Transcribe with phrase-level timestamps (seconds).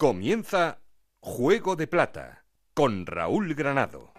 [0.00, 0.78] Comienza
[1.20, 4.14] Juego de Plata con Raúl Granado.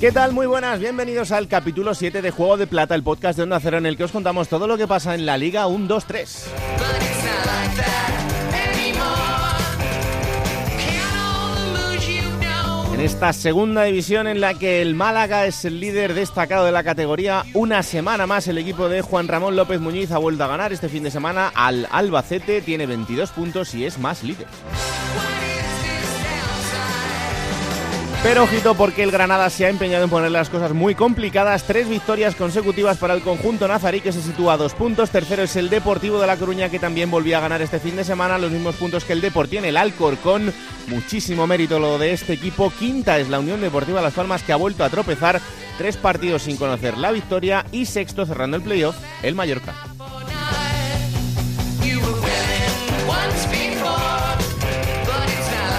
[0.00, 0.32] ¿Qué tal?
[0.32, 3.76] Muy buenas, bienvenidos al capítulo 7 de Juego de Plata, el podcast de Onda Cero
[3.76, 6.00] en el que os contamos todo lo que pasa en la Liga 1,
[13.04, 17.44] esta segunda división en la que el Málaga es el líder destacado de la categoría,
[17.52, 20.88] una semana más el equipo de Juan Ramón López Muñiz ha vuelto a ganar este
[20.88, 24.46] fin de semana al Albacete, tiene 22 puntos y es más líder.
[28.24, 31.64] Pero ojito porque el Granada se ha empeñado en poner las cosas muy complicadas.
[31.64, 35.10] Tres victorias consecutivas para el conjunto nazarí que se sitúa a dos puntos.
[35.10, 38.02] Tercero es el Deportivo de La Coruña que también volvió a ganar este fin de
[38.02, 38.38] semana.
[38.38, 40.54] Los mismos puntos que el Deport tiene el Alcorcón.
[40.86, 42.72] Muchísimo mérito lo de este equipo.
[42.78, 45.42] Quinta es la Unión Deportiva Las Palmas que ha vuelto a tropezar.
[45.76, 47.66] Tres partidos sin conocer la victoria.
[47.72, 49.74] Y sexto cerrando el playoff el Mallorca.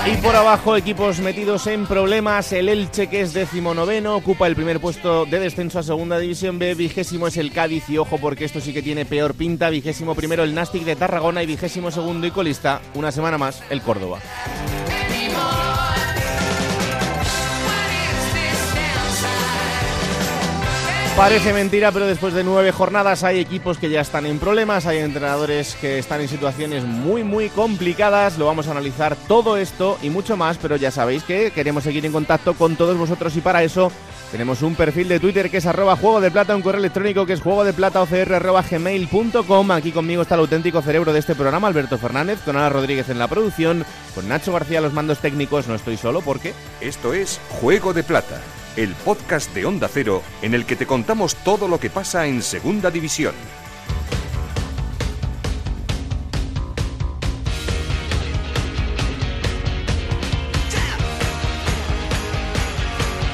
[0.07, 2.51] Y por abajo, equipos metidos en problemas.
[2.51, 6.75] El Elche, que es decimonoveno, ocupa el primer puesto de descenso a Segunda División B.
[6.75, 7.89] Vigésimo es el Cádiz.
[7.89, 9.71] Y ojo, porque esto sí que tiene peor pinta.
[9.71, 11.41] Vigésimo primero el Nastic de Tarragona.
[11.41, 14.19] Y vigésimo segundo y colista, una semana más, el Córdoba.
[21.17, 24.97] Parece mentira, pero después de nueve jornadas hay equipos que ya están en problemas, hay
[24.97, 28.37] entrenadores que están en situaciones muy, muy complicadas.
[28.37, 32.05] Lo vamos a analizar todo esto y mucho más, pero ya sabéis que queremos seguir
[32.05, 33.93] en contacto con todos vosotros y para eso
[34.29, 37.31] tenemos un perfil de Twitter que es arroba juego de plata, un correo electrónico que
[37.31, 38.05] es juego de plata.
[39.71, 43.19] Aquí conmigo está el auténtico cerebro de este programa, Alberto Fernández, con Ana Rodríguez en
[43.19, 45.69] la producción, con Nacho García los mandos técnicos.
[45.69, 46.53] No estoy solo porque...
[46.81, 48.41] Esto es Juego de Plata
[48.75, 52.41] el podcast de Onda Cero en el que te contamos todo lo que pasa en
[52.41, 53.33] Segunda División.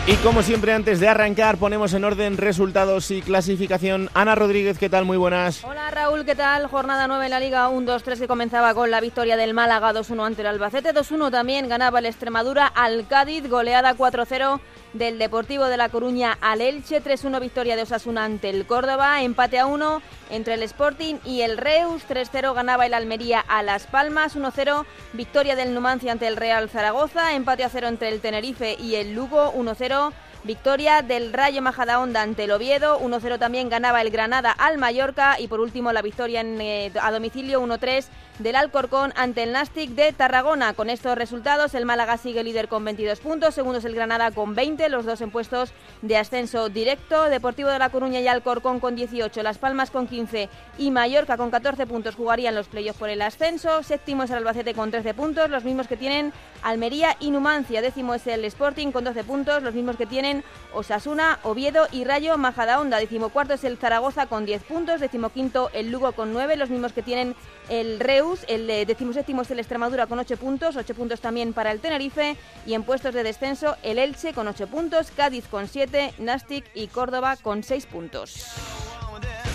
[0.07, 4.09] Y como siempre, antes de arrancar, ponemos en orden resultados y clasificación.
[4.13, 5.05] Ana Rodríguez, ¿qué tal?
[5.05, 5.63] Muy buenas.
[5.63, 6.67] Hola Raúl, ¿qué tal?
[6.67, 10.41] Jornada 9 en la Liga 1-2-3 que comenzaba con la victoria del Málaga 2-1 ante
[10.41, 10.93] el Albacete.
[10.93, 14.59] 2-1 también ganaba el Extremadura al Cádiz, goleada 4-0
[14.93, 19.59] del Deportivo de La Coruña al Elche, 3-1 victoria de Osasuna ante el Córdoba, empate
[19.59, 24.35] a 1 entre el Sporting y el Reus, 3-0 ganaba el Almería a Las Palmas,
[24.35, 28.95] 1-0 victoria del Numancia ante el Real Zaragoza, empate a 0 entre el Tenerife y
[28.95, 30.11] el Lugo, 1-0
[30.43, 35.47] Victoria del Rayo Majadahonda ante el Oviedo, 1-0 también ganaba el Granada al Mallorca y
[35.47, 38.07] por último la victoria en, eh, a domicilio 1-3
[38.43, 40.73] del Alcorcón ante el Nastic de Tarragona.
[40.73, 44.55] Con estos resultados el Málaga sigue líder con 22 puntos, segundo es el Granada con
[44.55, 48.95] 20, los dos en puestos de ascenso directo, Deportivo de La Coruña y Alcorcón con
[48.95, 53.21] 18, Las Palmas con 15 y Mallorca con 14 puntos jugarían los playoffs por el
[53.21, 57.81] ascenso, séptimo es el Albacete con 13 puntos, los mismos que tienen Almería y Numancia,
[57.81, 62.37] décimo es el Sporting con 12 puntos, los mismos que tienen Osasuna, Oviedo y Rayo
[62.37, 62.97] Majadahonda.
[62.97, 67.01] Decimocuarto es el Zaragoza con 10 puntos, decimoquinto el Lugo con 9, los mismos que
[67.01, 67.35] tienen
[67.69, 71.71] el Reus, el eh, decimoséptimo es el Extremadura con 8 puntos, 8 puntos también para
[71.71, 76.13] el Tenerife y en puestos de descenso el Elche con 8 puntos, Cádiz con 7,
[76.19, 78.45] Nastic y Córdoba con 6 puntos.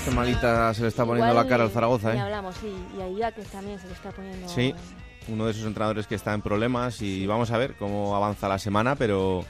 [0.05, 2.21] Qué malita se le está poniendo la cara al Zaragoza, ¿eh?
[2.21, 4.49] hablamos, sí, y a Ibaques también se le está poniendo...
[4.49, 4.75] Sí,
[5.29, 8.59] uno de esos entrenadores que está en problemas y vamos a ver cómo avanza la
[8.59, 9.45] semana, pero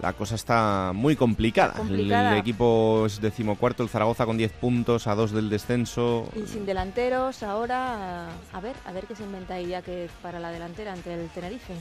[0.00, 1.74] la cosa está muy complicada.
[1.74, 2.32] complicada.
[2.32, 6.28] El, equipo es decimocuarto, el Zaragoza con 10 puntos a 2 del descenso.
[6.34, 10.50] Y sin delanteros ahora, a ver, a ver qué se inventa ya que para la
[10.50, 11.74] delantera ante el Tenerife.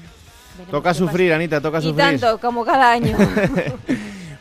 [0.57, 1.35] Veremos Toca sufrir, pasa.
[1.35, 1.97] Anita, toca y sufrir.
[1.97, 3.17] tanto, como cada año.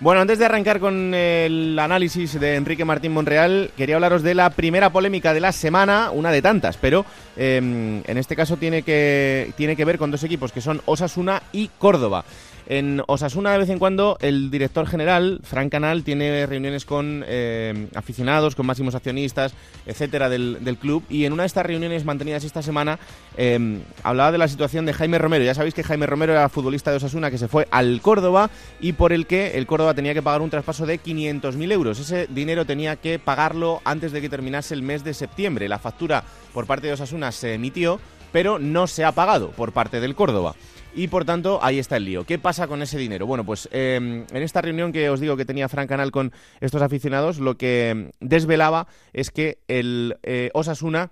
[0.00, 4.48] Bueno, antes de arrancar con el análisis de Enrique Martín Monreal, quería hablaros de la
[4.48, 7.04] primera polémica de la semana, una de tantas, pero
[7.36, 11.42] eh, en este caso tiene que, tiene que ver con dos equipos que son Osasuna
[11.53, 12.24] y Córdoba.
[12.71, 17.89] En Osasuna de vez en cuando el director general, Frank Canal, tiene reuniones con eh,
[17.97, 19.55] aficionados, con máximos accionistas,
[19.87, 21.03] etcétera, del, del, club.
[21.11, 23.01] Y en una de estas reuniones mantenidas esta semana
[23.37, 25.45] eh, hablaba de la situación de Jaime Romero.
[25.45, 28.51] Ya sabéis que Jaime Romero era futbolista de Osasuna que se fue al Córdoba
[28.81, 31.99] y por el que el Córdoba tenía que pagar un traspaso de 500.000 euros.
[31.99, 35.69] Ese dinero tenía que pagarlo antes de que terminase el mes de septiembre.
[35.69, 36.22] La factura
[36.55, 37.99] por parte de Osasuna se emitió,
[38.32, 40.54] pero no se ha pagado por parte del Córdoba
[40.94, 42.24] y por tanto ahí está el lío.
[42.24, 43.27] ¿Qué pasa con ese dinero?
[43.27, 46.82] Bueno, pues eh, en esta reunión que os digo que tenía Frank Canal con estos
[46.82, 51.10] aficionados, lo que desvelaba es que el eh, Osasuna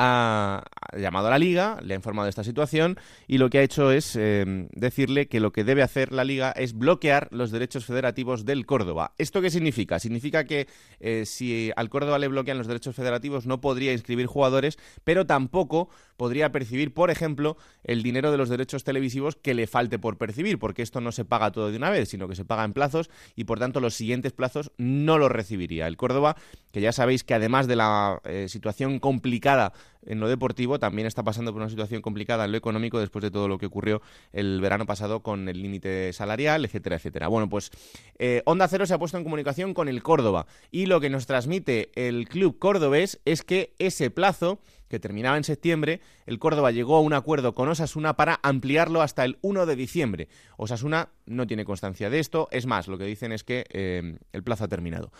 [0.00, 0.62] ha
[0.96, 3.90] llamado a la liga, le ha informado de esta situación y lo que ha hecho
[3.90, 8.44] es eh, decirle que lo que debe hacer la liga es bloquear los derechos federativos
[8.44, 9.12] del Córdoba.
[9.18, 9.98] ¿Esto qué significa?
[9.98, 10.68] Significa que
[11.00, 15.88] eh, si al Córdoba le bloquean los derechos federativos no podría inscribir jugadores, pero tampoco
[16.16, 20.58] podría percibir, por ejemplo, el dinero de los derechos televisivos que le falte por percibir,
[20.58, 23.10] porque esto no se paga todo de una vez, sino que se paga en plazos
[23.34, 25.86] y por tanto los siguientes plazos no los recibiría.
[25.88, 26.36] El Córdoba,
[26.70, 29.72] que ya sabéis que además de la eh, situación complicada
[30.06, 33.30] en lo deportivo, también está pasando por una situación complicada en lo económico después de
[33.30, 34.00] todo lo que ocurrió
[34.32, 37.28] el verano pasado con el límite salarial, etcétera, etcétera.
[37.28, 37.70] Bueno, pues
[38.18, 41.26] eh, Onda Cero se ha puesto en comunicación con el Córdoba y lo que nos
[41.26, 46.96] transmite el club cordobés es que ese plazo que terminaba en septiembre, el Córdoba llegó
[46.96, 50.28] a un acuerdo con Osasuna para ampliarlo hasta el 1 de diciembre.
[50.56, 54.42] Osasuna no tiene constancia de esto, es más, lo que dicen es que eh, el
[54.42, 55.12] plazo ha terminado.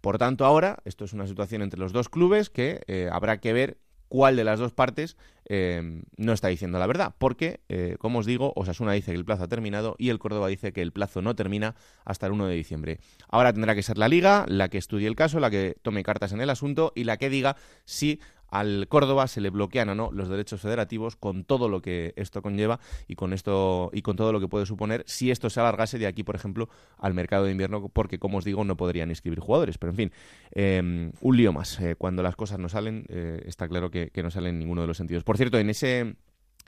[0.00, 3.52] Por tanto, ahora, esto es una situación entre los dos clubes que eh, habrá que
[3.52, 3.78] ver
[4.10, 5.16] cuál de las dos partes
[5.48, 7.14] eh, no está diciendo la verdad.
[7.16, 10.48] Porque, eh, como os digo, Osasuna dice que el plazo ha terminado y el Córdoba
[10.48, 11.74] dice que el plazo no termina
[12.04, 12.98] hasta el 1 de diciembre.
[13.28, 16.32] Ahora tendrá que ser la liga la que estudie el caso, la que tome cartas
[16.32, 18.20] en el asunto y la que diga si
[18.50, 22.42] al Córdoba se le bloquean o no los derechos federativos con todo lo que esto
[22.42, 25.98] conlleva y con esto y con todo lo que puede suponer si esto se alargase
[25.98, 26.68] de aquí, por ejemplo,
[26.98, 29.78] al mercado de invierno, porque como os digo, no podrían inscribir jugadores.
[29.78, 30.12] Pero en fin,
[30.52, 31.80] em, un lío más.
[31.80, 34.86] Eh, cuando las cosas no salen, eh, está claro que, no salen en ninguno de
[34.86, 35.24] los sentidos.
[35.24, 36.14] Por cierto, en ese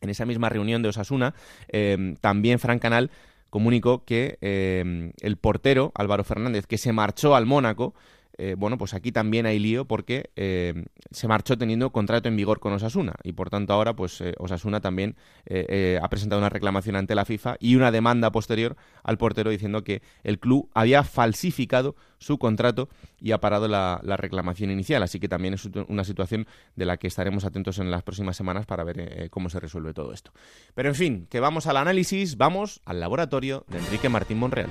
[0.00, 1.32] en esa misma reunión de Osasuna,
[1.68, 3.12] em, también Fran Canal
[3.50, 7.94] comunicó que em, el portero Álvaro Fernández, que se marchó al Mónaco,
[8.44, 12.58] eh, bueno, pues aquí también hay lío porque eh, se marchó teniendo contrato en vigor
[12.58, 15.14] con Osasuna y por tanto ahora pues eh, Osasuna también
[16.02, 20.02] ha presentado una reclamación ante la FIFA y una demanda posterior al portero diciendo que
[20.24, 22.88] el club había falsificado su contrato
[23.20, 25.02] y ha parado la, la reclamación inicial.
[25.02, 28.66] Así que también es una situación de la que estaremos atentos en las próximas semanas
[28.66, 30.32] para ver cómo se resuelve todo esto.
[30.74, 34.70] Pero en fin, que vamos al análisis, vamos al laboratorio de Enrique Martín Monreal.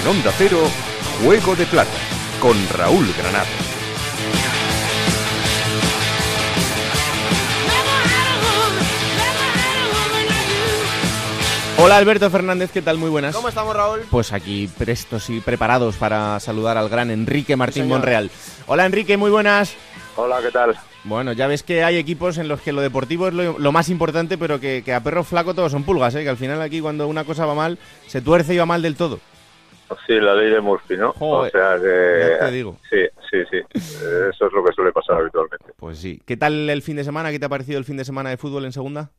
[0.00, 0.58] En Onda Cero,
[1.22, 1.90] Juego de Plata,
[2.40, 3.46] con Raúl Granado.
[11.76, 12.96] Hola Alberto Fernández, ¿qué tal?
[12.96, 13.34] Muy buenas.
[13.34, 14.00] ¿Cómo estamos, Raúl?
[14.10, 18.30] Pues aquí prestos y preparados para saludar al gran Enrique Martín Monreal.
[18.66, 19.74] Hola Enrique, muy buenas.
[20.16, 20.78] Hola, ¿qué tal?
[21.04, 24.38] Bueno, ya ves que hay equipos en los que lo deportivo es lo, más importante,
[24.38, 26.22] pero que, a perro flaco todos son pulgas, ¿eh?
[26.22, 28.96] que al final aquí cuando una cosa va mal, se tuerce y va mal del
[28.96, 29.20] todo.
[30.06, 31.14] Sí, la ley de Murphy, ¿no?
[31.18, 32.36] o sea que...
[32.38, 32.76] te digo.
[32.88, 33.58] Sí, sí, sí.
[33.74, 35.72] Eso es lo que suele pasar habitualmente.
[35.76, 36.20] Pues sí.
[36.26, 37.30] ¿Qué tal el fin de semana?
[37.30, 39.10] ¿Qué te ha parecido el fin de semana de fútbol en segunda?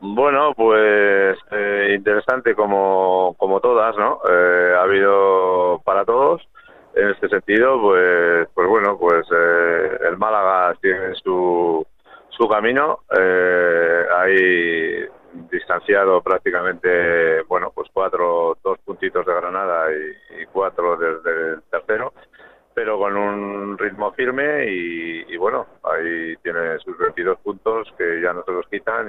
[0.00, 4.20] Bueno, pues eh, interesante como, como todas, ¿no?
[4.28, 6.46] Eh, ha habido para todos.
[6.94, 11.86] En este sentido, pues, pues bueno, pues eh, el Málaga tiene su,
[12.36, 13.00] su camino.
[13.10, 15.06] hay
[15.50, 22.12] distanciado prácticamente, bueno, pues cuatro, dos puntitos de Granada y, cuatro desde el tercero,
[22.74, 28.42] pero con un ritmo firme y, bueno, ahí tiene sus 22 puntos que ya no
[28.44, 29.08] se los quitan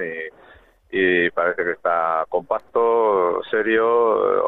[0.90, 3.86] y, parece que está compacto, serio,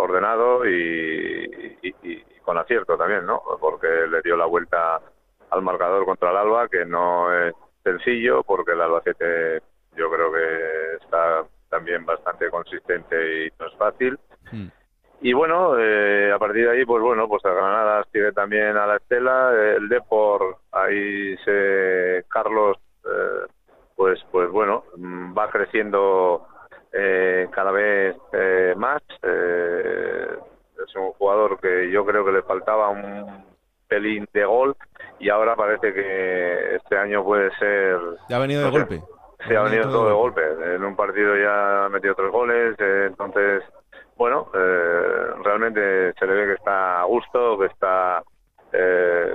[0.00, 3.43] ordenado y, y, con acierto también, ¿no?
[3.61, 5.00] Porque le dio la vuelta
[5.50, 9.62] al marcador contra el Alba, que no es sencillo, porque el Albacete
[9.96, 14.18] yo creo que está también bastante consistente y no es fácil.
[14.50, 14.68] Hmm.
[15.22, 18.87] Y bueno, eh, a partir de ahí, pues bueno, pues el Granada sigue también a
[18.87, 23.46] la estela, el Depor, ahí se Carlos, eh,
[23.94, 26.46] pues pues bueno, mm, va creciendo
[26.92, 28.16] eh, cada vez
[28.76, 29.02] más.
[29.22, 33.50] es un jugador que yo creo que le faltaba un
[33.90, 34.76] pelín de gol
[35.18, 37.99] y ahora parece que este año puede ser...
[38.28, 39.02] Ya ha venido de golpe.
[39.47, 40.42] Se ha venido todo de golpe.
[40.76, 43.64] En un partido ya ha metido tres goles, eh, entonces,
[44.16, 48.23] bueno, eh, realmente se le ve que está a gusto, que está,
[48.73, 49.35] eh,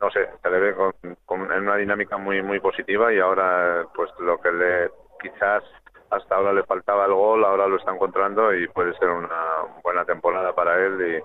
[0.00, 4.10] no sé, se le ve con, en una dinámica muy muy positiva y ahora, pues
[4.20, 5.64] lo que le quizás
[6.10, 10.04] hasta ahora le faltaba el gol, ahora lo está encontrando y puede ser una buena
[10.04, 11.22] temporada para él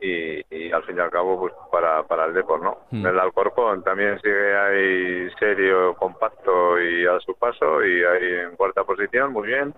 [0.00, 2.78] y, y, al fin y al cabo pues para, para el Depor, ¿no?
[2.90, 3.06] Hmm.
[3.06, 8.84] El Alcorcón también sigue ahí serio, compacto y a su paso y ahí en cuarta
[8.84, 9.74] posición, muy bien.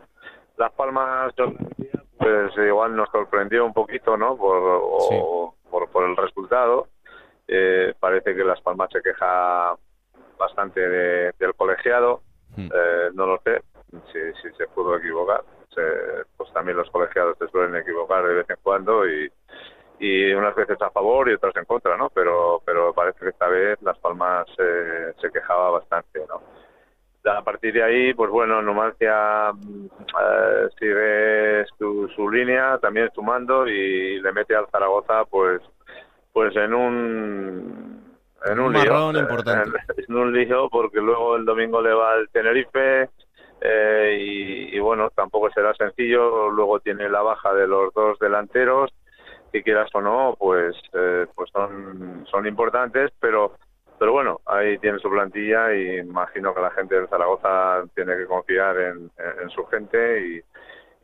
[0.57, 1.35] Las Palmas
[2.19, 4.37] pues igual nos sorprendió un poquito, ¿no?
[4.37, 6.87] Por, por, por, el resultado.
[7.49, 9.75] Eh, parece que Las Palmas se queja
[10.39, 12.23] bastante del colegiado.
[12.57, 12.69] Hmm.
[12.73, 13.63] Eh, no lo sé
[14.13, 15.43] si, si se pudo equivocar.
[16.37, 19.29] pues también los colegiados se suelen equivocar de vez en cuando y,
[20.03, 22.11] y unas veces a favor y otras en contra, ¿no?
[22.11, 26.43] Pero, pero parece que esta vez Las Palmas eh, se quejaba bastante, ¿no?
[27.31, 34.21] A partir de ahí, pues bueno, Numancia eh, sigue su, su línea, también sumando y
[34.21, 35.63] le mete al Zaragoza, pues,
[36.33, 38.03] pues en un
[38.45, 39.79] en un, lío, importante.
[40.09, 43.09] En, un lío porque luego el domingo le va al Tenerife
[43.61, 46.51] eh, y, y, bueno, tampoco será sencillo.
[46.51, 48.93] Luego tiene la baja de los dos delanteros
[49.53, 53.53] que quieras o no, pues, eh, pues son, son importantes, pero,
[53.99, 58.27] pero bueno, ahí tiene su plantilla y imagino que la gente de Zaragoza tiene que
[58.27, 59.11] confiar en,
[59.51, 60.43] su gente y,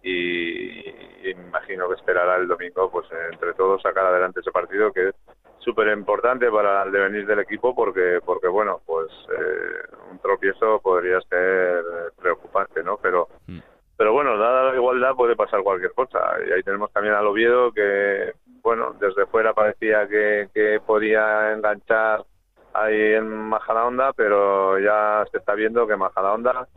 [0.03, 5.15] y, imagino que esperará el domingo, pues entre todos sacar adelante ese partido que es
[5.59, 11.21] súper importante para el devenir del equipo porque, porque bueno, pues eh, un tropiezo podría
[11.29, 11.85] ser
[12.17, 12.97] preocupante, ¿no?
[12.97, 13.59] Pero mm.
[13.99, 16.21] Pero bueno, dada la igualdad puede pasar cualquier cosa.
[16.49, 22.25] Y ahí tenemos también al Oviedo que, bueno, desde fuera parecía que, que podía enganchar
[22.75, 26.69] ahí en Majadahonda, pero ya se está viendo que Majadahonda,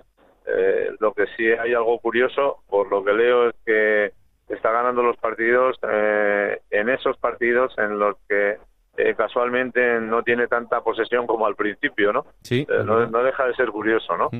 [0.47, 4.13] eh, lo que sí hay algo curioso, por lo que leo, es que
[4.49, 8.57] está ganando los partidos eh, en esos partidos en los que
[8.97, 12.25] eh, casualmente no tiene tanta posesión como al principio, ¿no?
[12.41, 12.65] Sí.
[12.67, 14.31] Eh, no, no, deja de ser curioso, ¿no?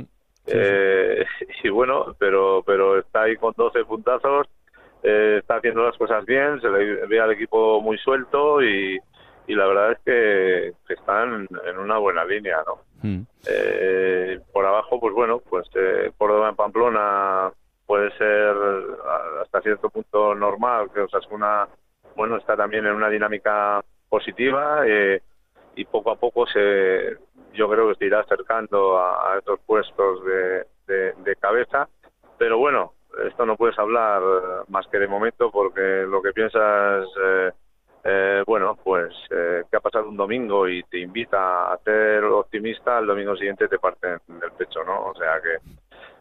[0.48, 1.26] Eh,
[1.64, 4.48] y bueno, pero, pero está ahí con 12 puntazos,
[5.04, 9.00] eh, está haciendo las cosas bien, se le ve al equipo muy suelto y,
[9.48, 12.80] y la verdad es que, están en una buena línea, ¿no?
[13.02, 13.22] Mm.
[13.48, 17.52] Eh, por abajo, pues bueno, pues eh, Córdoba en Pamplona
[17.86, 18.56] puede ser
[19.42, 21.68] hasta cierto punto normal, que Osasuna,
[22.16, 25.22] bueno, está también en una dinámica positiva eh,
[25.76, 27.18] y poco a poco se
[27.54, 30.66] yo creo que se irá acercando a, estos puestos de,
[31.40, 31.88] cabeza.
[32.38, 32.94] Pero bueno,
[33.26, 34.22] esto no puedes hablar
[34.68, 37.52] más que de momento porque lo que piensas, eh,
[38.04, 43.00] eh, bueno, pues eh, que ha pasado un domingo y te invita a ser optimista,
[43.00, 45.08] el domingo siguiente te parten del pecho, ¿no?
[45.08, 45.58] O sea que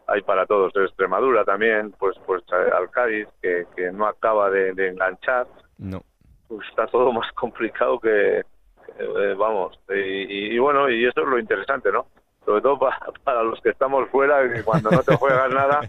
[0.07, 0.73] hay para todos.
[0.73, 5.47] De Extremadura también, pues pues al Cádiz, que, que no acaba de, enganchar.
[5.77, 6.01] No.
[6.47, 8.43] Pues está todo más complicado que,
[8.99, 12.07] eh, vamos, y, bueno, y eso es lo interesante, ¿no?
[12.45, 12.79] Sobre todo
[13.23, 15.81] para, los que estamos fuera, que cuando no te juegas nada,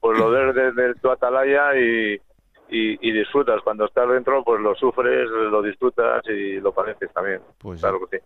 [0.00, 2.20] pues lo ves desde tu atalaya y,
[2.68, 3.60] y, disfrutas.
[3.62, 7.40] Cuando estás dentro, pues lo sufres, lo disfrutas y lo padeces también.
[7.58, 8.24] Pues claro que sí.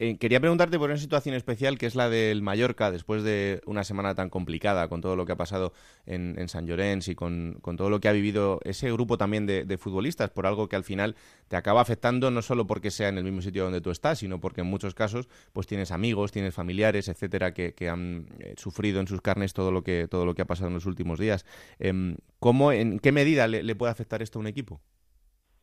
[0.00, 3.82] Eh, quería preguntarte por una situación especial que es la del Mallorca, después de una
[3.82, 5.72] semana tan complicada con todo lo que ha pasado
[6.06, 10.30] en, San Llorenç y con, todo lo que ha vivido ese grupo también de, futbolistas,
[10.30, 11.16] por algo que al final
[11.48, 14.40] te acaba afectando no solo porque sea en el mismo sitio donde tú estás, sino
[14.40, 19.08] porque en muchos casos pues tienes amigos, tienes familiares, etcétera, que, han eh, sufrido en
[19.08, 21.44] sus carnes todo lo que todo lo que ha pasado en los últimos días.
[21.80, 24.80] Em, ¿Cómo, en qué medida le puede afectar esto a un equipo?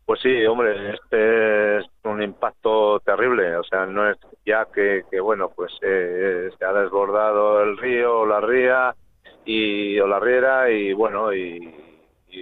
[0.06, 3.58] Pues sí, hombre, este es un impacto terrible.
[3.58, 8.20] O sea, no es ya que, que bueno, pues eh, se ha desbordado el río
[8.20, 8.96] o la ría
[9.46, 11.74] y, o la riera y bueno, y,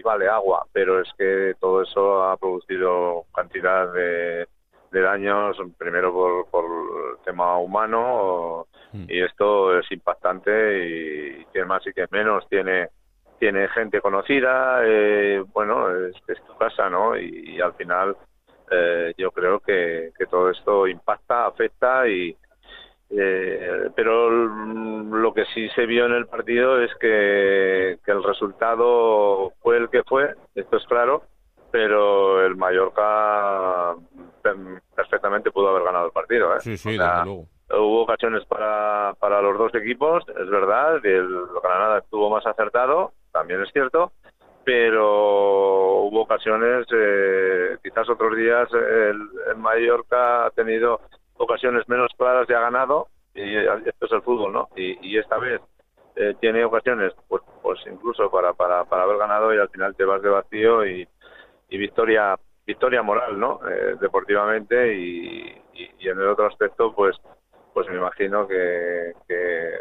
[0.04, 4.48] vale agua, pero es que todo eso ha producido cantidad de,
[4.92, 9.06] daños, primero por, por el tema humano, mm.
[9.08, 12.90] y esto es impactante y, y más y que menos tiene
[13.44, 16.16] tiene gente conocida, eh, bueno, es,
[16.48, 17.18] tu casa, ¿no?
[17.18, 18.16] Y, al final
[18.72, 22.34] eh, yo creo que, todo esto impacta, afecta y...
[23.10, 29.76] Eh, pero lo que sí se vio en el partido es que, el resultado fue
[29.76, 31.24] el que fue, esto es claro,
[31.70, 33.94] pero el Mallorca
[34.96, 36.56] perfectamente pudo haber ganado el partido.
[36.56, 36.62] ¿eh?
[36.62, 37.48] Sí, sí, desde luego.
[37.72, 41.28] Hubo ocasiones para, para los dos equipos, es verdad, el
[41.62, 44.14] Granada estuvo más acertado, también es cierto,
[44.64, 51.02] pero hubo ocasiones, eh, quizás otros días el, Mallorca ha tenido
[51.36, 54.70] ocasiones menos claras y ha ganado, y esto es el fútbol, ¿no?
[54.76, 55.60] Y, esta vez
[56.16, 60.06] eh, tiene ocasiones, pues, pues incluso para, para, para haber ganado y al final te
[60.06, 61.08] vas de vacío y,
[61.70, 62.38] victoria
[62.68, 63.60] victoria moral, ¿no?
[63.68, 67.18] Eh, deportivamente y, y, en el otro aspecto, pues
[67.74, 69.80] pues me imagino que, que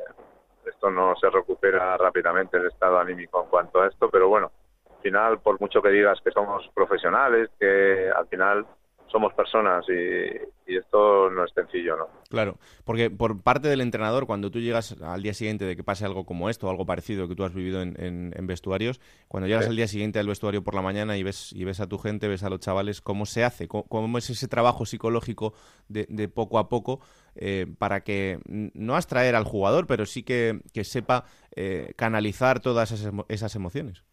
[0.66, 4.50] esto no se recupera rápidamente el estado anímico en cuanto a esto, pero bueno,
[4.90, 8.66] al final, por mucho que digas que somos profesionales, que al final
[9.12, 12.09] somos personas y, esto no es sencillo, ¿no?
[12.31, 16.07] Claro, porque por parte del entrenador, cuando tú llegas al día siguiente de que pase
[16.07, 19.87] algo como esto, algo parecido que tú has vivido en, vestuarios, cuando llegas al día
[19.87, 22.49] siguiente al vestuario por la mañana y ves, y ves a tu gente, ves a
[22.49, 23.69] los chavales, ¿cómo se hace?
[23.69, 25.52] ¿Cómo, es ese trabajo psicológico
[25.88, 27.00] de, poco a poco
[27.37, 33.12] eh, para que no abstraer al jugador, pero sí que, sepa eh, canalizar todas esas,
[33.28, 34.04] esas emociones?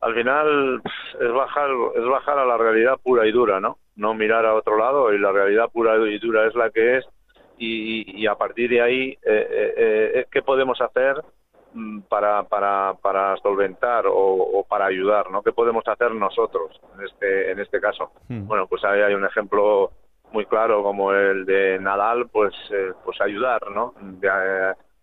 [0.00, 0.82] al final
[1.20, 4.78] es bajar es bajar a la realidad pura y dura no no mirar a otro
[4.78, 7.06] lado y la realidad pura y dura es la que es
[7.58, 11.22] y, a partir de ahí eh, eh, eh, qué podemos hacer
[11.72, 15.42] mm, para, para, para solventar o, para ayudar, ¿no?
[15.42, 18.12] ¿Qué podemos hacer nosotros en este, en este caso?
[18.28, 18.46] Hmm.
[18.46, 19.90] Bueno, pues ahí hay un ejemplo
[20.32, 22.52] muy claro como el de Nadal, pues,
[23.04, 23.94] pues ayudar, ¿no?
[24.00, 24.28] De,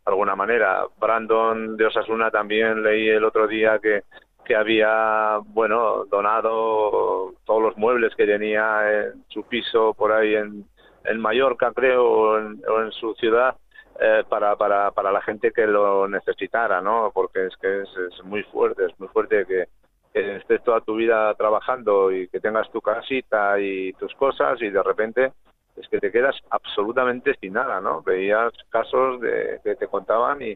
[0.05, 0.85] alguna manera.
[1.00, 4.03] Brandon de Osasuna también leí el otro día que
[4.43, 10.65] que había, bueno, donado todos los muebles que tenía en su piso por ahí en,
[11.05, 13.55] en Mallorca, creo, o en, su ciudad,
[14.00, 17.12] eh, para, para, para la gente que lo necesitara, ¿no?
[17.13, 19.67] Porque es que es, muy fuerte, es muy fuerte que,
[20.13, 24.83] estés toda tu vida trabajando y que tengas tu casita y tus cosas y de
[24.83, 25.31] repente
[25.75, 28.03] es que te quedas absolutamente sin nada, ¿no?
[28.03, 30.55] Veías casos de que te contaban y,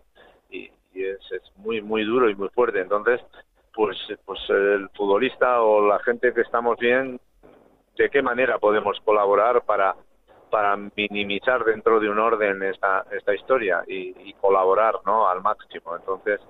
[0.52, 2.82] y, y es, es muy, muy duro y muy fuerte.
[2.82, 3.20] Entonces,
[3.78, 7.20] pues, pues el futbolista o la gente que estamos bien,
[7.96, 9.96] de qué manera podemos colaborar para,
[10.50, 15.28] para minimizar dentro de un orden esta, esta historia y, colaborar ¿no?
[15.30, 15.96] al máximo.
[15.96, 16.42] Entonces,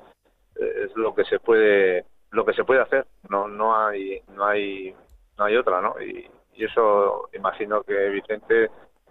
[0.55, 4.45] eh, es lo que se puede lo que se puede hacer no no hay no
[4.45, 4.93] hay
[5.37, 8.69] no hay otra no y, eso imagino que Vicente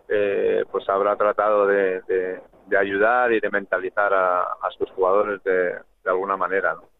[0.08, 5.78] eh, pues habrá tratado de, de, ayudar y de mentalizar a, a sus jugadores de,
[6.04, 6.95] de alguna manera ¿no?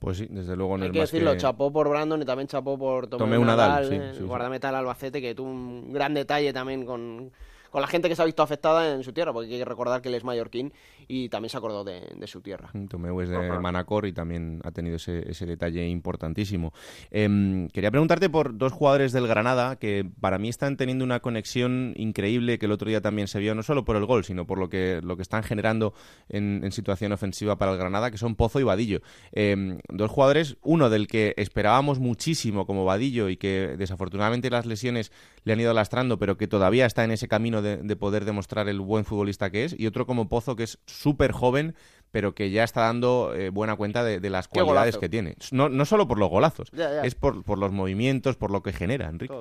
[0.00, 3.06] Pues sí, desde luego no Hay que decirlo, chapó por Brandon y también chapó por
[3.06, 7.30] Tomé, un Nadal, el guardameta Albacete, que tuvo un gran detalle también con,
[7.70, 10.02] con la gente que se ha visto afectada en su tierra, porque hay que recordar
[10.02, 10.72] que él es mallorquín
[11.08, 12.70] y también se acordó de, su tierra.
[12.72, 16.72] Mm, Tomeu es de Manacor y también ha tenido ese, ese detalle importantísimo.
[17.10, 21.94] Em, quería preguntarte por dos jugadores del Granada que para mí están teniendo una conexión
[21.96, 24.58] increíble que el otro día también se vio, no solo por el gol, sino por
[24.58, 25.94] lo que, lo que están generando
[26.28, 29.00] en, situación ofensiva para el Granada, que son Pozo y Vadillo.
[29.32, 35.10] Em, dos jugadores, uno del que esperábamos muchísimo como Vadillo y que desafortunadamente las lesiones
[35.44, 38.80] le han ido lastrando, pero que todavía está en ese camino de, poder demostrar el
[38.80, 41.74] buen futbolista que es, y otro como Pozo, que es súper joven,
[42.10, 45.36] pero que ya está dando eh, buena cuenta de, las cualidades que tiene.
[45.52, 49.08] No, no solo por los golazos, es por, por los movimientos, por lo que genera,
[49.08, 49.34] Enrique.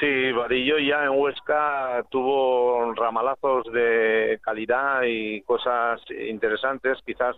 [0.00, 6.98] Sí, Vadillo ya en Huesca tuvo ramalazos de calidad y cosas interesantes.
[7.04, 7.36] Quizás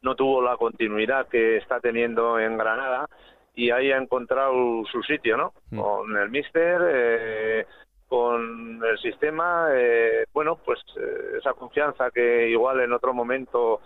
[0.00, 3.08] no tuvo la continuidad que está teniendo en Granada
[3.56, 5.54] y ahí ha encontrado su sitio, ¿no?
[5.70, 5.80] Mm.
[5.80, 7.66] Con el Mister, eh,
[8.08, 13.80] con el sistema, eh, bueno, pues eh, esa confianza que igual en otro momento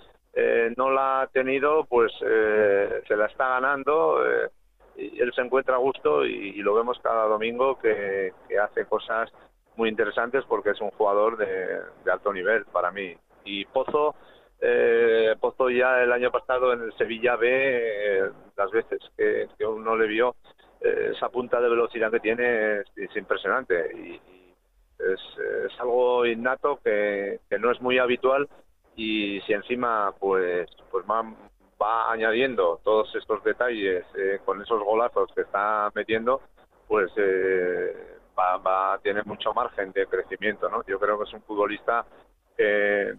[0.76, 4.20] no la ha tenido, pues se la está ganando.
[4.96, 9.32] y él se encuentra a gusto y, lo vemos cada domingo que, hace cosas
[9.74, 13.16] muy interesantes porque es un jugador de, de alto nivel para mí.
[13.44, 14.14] Y Pozo,
[14.60, 19.96] eh, Pozo ya el año pasado en el Sevilla B, eh, las veces que, uno
[19.96, 24.20] le vio, eh, esa punta de velocidad que tiene es, impresionante y,
[24.98, 28.48] es, algo innato que, no es muy habitual
[28.96, 35.42] y si encima pues pues va, añadiendo todos estos detalles eh, con esos golazos que
[35.42, 36.40] está metiendo,
[36.88, 37.12] pues
[38.36, 40.84] va, va a tener mucho margen de crecimiento, ¿no?
[40.86, 42.04] Yo creo que es un futbolista
[42.56, 43.14] que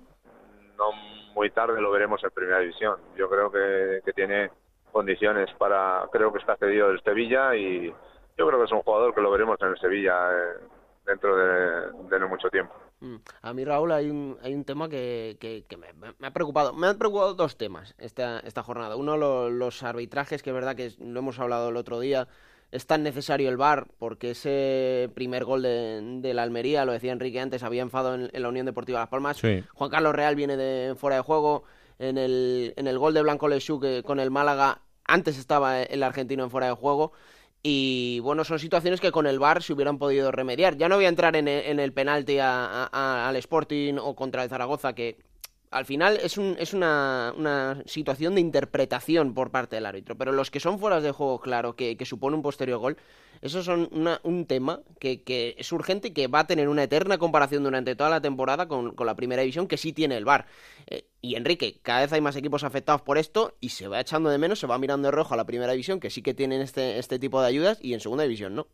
[0.77, 0.91] no
[1.33, 2.97] muy tarde lo veremos en primera división.
[3.15, 4.49] Yo creo que, tiene
[4.91, 7.93] condiciones para, creo que está cedido del Sevilla y
[8.37, 10.63] yo creo que es un jugador que lo veremos en el Sevilla eh,
[11.05, 12.73] dentro de, no mucho tiempo.
[13.01, 13.15] Mm.
[13.41, 15.87] A mí, Raúl, hay un, hay un tema que, que, me,
[16.25, 16.73] ha preocupado.
[16.73, 18.95] Me han preocupado dos temas esta, esta jornada.
[18.95, 19.17] Uno,
[19.49, 22.27] los arbitrajes, que es verdad que lo hemos hablado el otro día
[22.71, 27.39] es tan necesario el VAR porque ese primer gol de, la Almería, lo decía Enrique
[27.39, 29.41] antes, había enfado en, la Unión Deportiva Las Palmas.
[29.41, 31.63] Juan Carlos Real viene de fuera de juego.
[31.99, 36.01] En el, en el gol de Blanco Lechú que con el Málaga antes estaba el
[36.03, 37.11] argentino en fuera de juego.
[37.61, 40.77] Y bueno, son situaciones que con el VAR se hubieran podido remediar.
[40.77, 44.49] Ya no voy a entrar en el, en el penalti al Sporting o contra el
[44.49, 45.17] Zaragoza, que
[45.71, 50.31] al final es, un, es una, una, situación de interpretación por parte del árbitro, pero
[50.31, 52.97] los que son fuera de juego, claro, que, supone un posterior gol,
[53.41, 56.83] eso son una, un tema que, que, es urgente y que va a tener una
[56.83, 60.25] eterna comparación durante toda la temporada con, con la primera división que sí tiene el
[60.25, 60.47] VAR.
[60.87, 64.29] Eh, y Enrique, cada vez hay más equipos afectados por esto y se va echando
[64.29, 66.61] de menos, se va mirando de rojo a la primera división, que sí que tienen
[66.61, 68.67] este, este tipo de ayudas, y en segunda división no.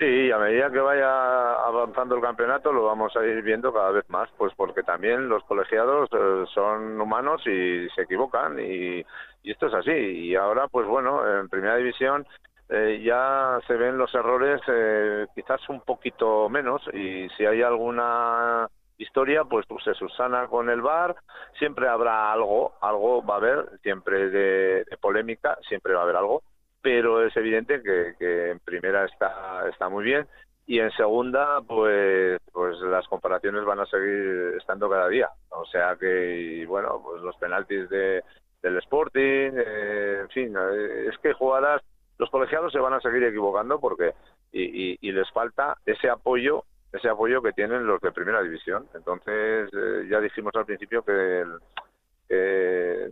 [0.00, 4.08] Sí, a medida que vaya avanzando el campeonato lo vamos a ir viendo cada vez
[4.08, 9.04] más, pues porque también los colegiados eh, son humanos y se equivocan y,
[9.44, 9.90] esto es así.
[9.90, 12.26] Y ahora, pues bueno, en primera división
[12.70, 18.68] eh, ya se ven los errores eh, quizás un poquito menos y si hay alguna
[18.96, 21.14] historia, pues, se subsana con el bar,
[21.58, 26.42] siempre habrá algo, algo va a haber, siempre de polémica, siempre va a haber algo
[26.82, 30.26] pero es evidente que, en primera está, está muy bien
[30.66, 35.28] y en segunda pues pues las comparaciones van a seguir estando cada día.
[35.48, 38.22] O sea que bueno pues los penaltis de
[38.62, 41.82] del Sporting eh, en fin eh, es que jugadas
[42.18, 44.14] los colegiados se van a seguir equivocando porque
[44.52, 48.88] y, y, les falta ese apoyo ese apoyo que tienen los de primera división.
[48.94, 51.44] Entonces eh, ya dijimos al principio que,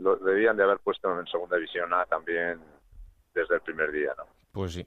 [0.01, 2.61] lo debían de haber puesto en segunda división A también
[3.35, 4.25] desde el primer día, ¿no?
[4.53, 4.87] Pues sí.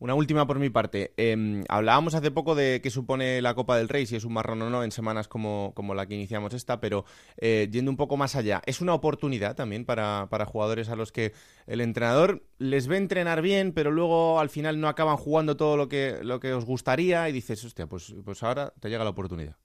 [0.00, 1.12] Una última por mi parte.
[1.16, 4.62] Em, hablábamos hace poco de qué supone la Copa del Rey, si es un marrón
[4.62, 7.04] o no, en semanas como, como la que iniciamos esta, pero
[7.38, 11.10] eh, yendo un poco más allá, ¿es una oportunidad también para, para jugadores a los
[11.10, 11.32] que
[11.66, 15.88] el entrenador les ve entrenar bien, pero luego al final no acaban jugando todo lo
[15.88, 19.56] que, lo que os gustaría y dices, hostia, pues, pues ahora te llega la oportunidad?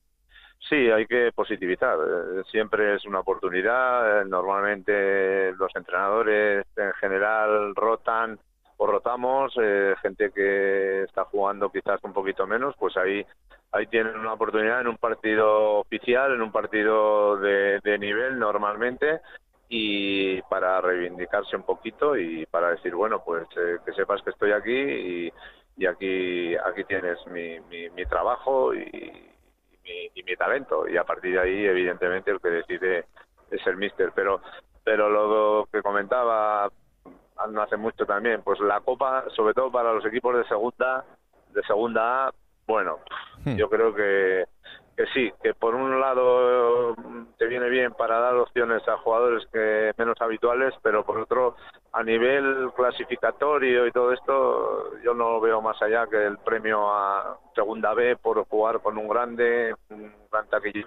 [0.69, 1.97] Sí, hay que positivizar.
[1.99, 4.21] Eh, siempre es una oportunidad.
[4.21, 8.39] Eh, normalmente los entrenadores en general rotan
[8.77, 9.53] o rotamos.
[9.61, 13.25] Eh, gente que está jugando quizás un poquito menos, pues ahí
[13.73, 19.21] ahí tienen una oportunidad en un partido oficial, en un partido de, nivel normalmente
[19.67, 23.47] y para reivindicarse un poquito y para decir bueno pues
[23.85, 25.33] que sepas que estoy aquí y,
[25.77, 29.32] y aquí aquí tienes mi, mi, mi trabajo y
[29.85, 33.05] y mi talento y a partir de ahí evidentemente el que decide
[33.51, 34.41] es el míster pero
[34.83, 36.69] pero lo que comentaba
[37.49, 41.03] no hace mucho también pues la copa sobre todo para los equipos de segunda
[41.53, 42.33] de segunda A
[42.65, 42.99] bueno
[43.43, 43.55] hmm.
[43.55, 44.45] yo creo que
[44.95, 46.95] que sí, que por un lado
[47.37, 51.55] te viene bien para dar opciones a jugadores que menos habituales, pero por otro,
[51.91, 57.37] a nivel clasificatorio y todo esto, yo no veo más allá que el premio a
[57.55, 60.85] Segunda B por jugar con un grande, un gran taquillín,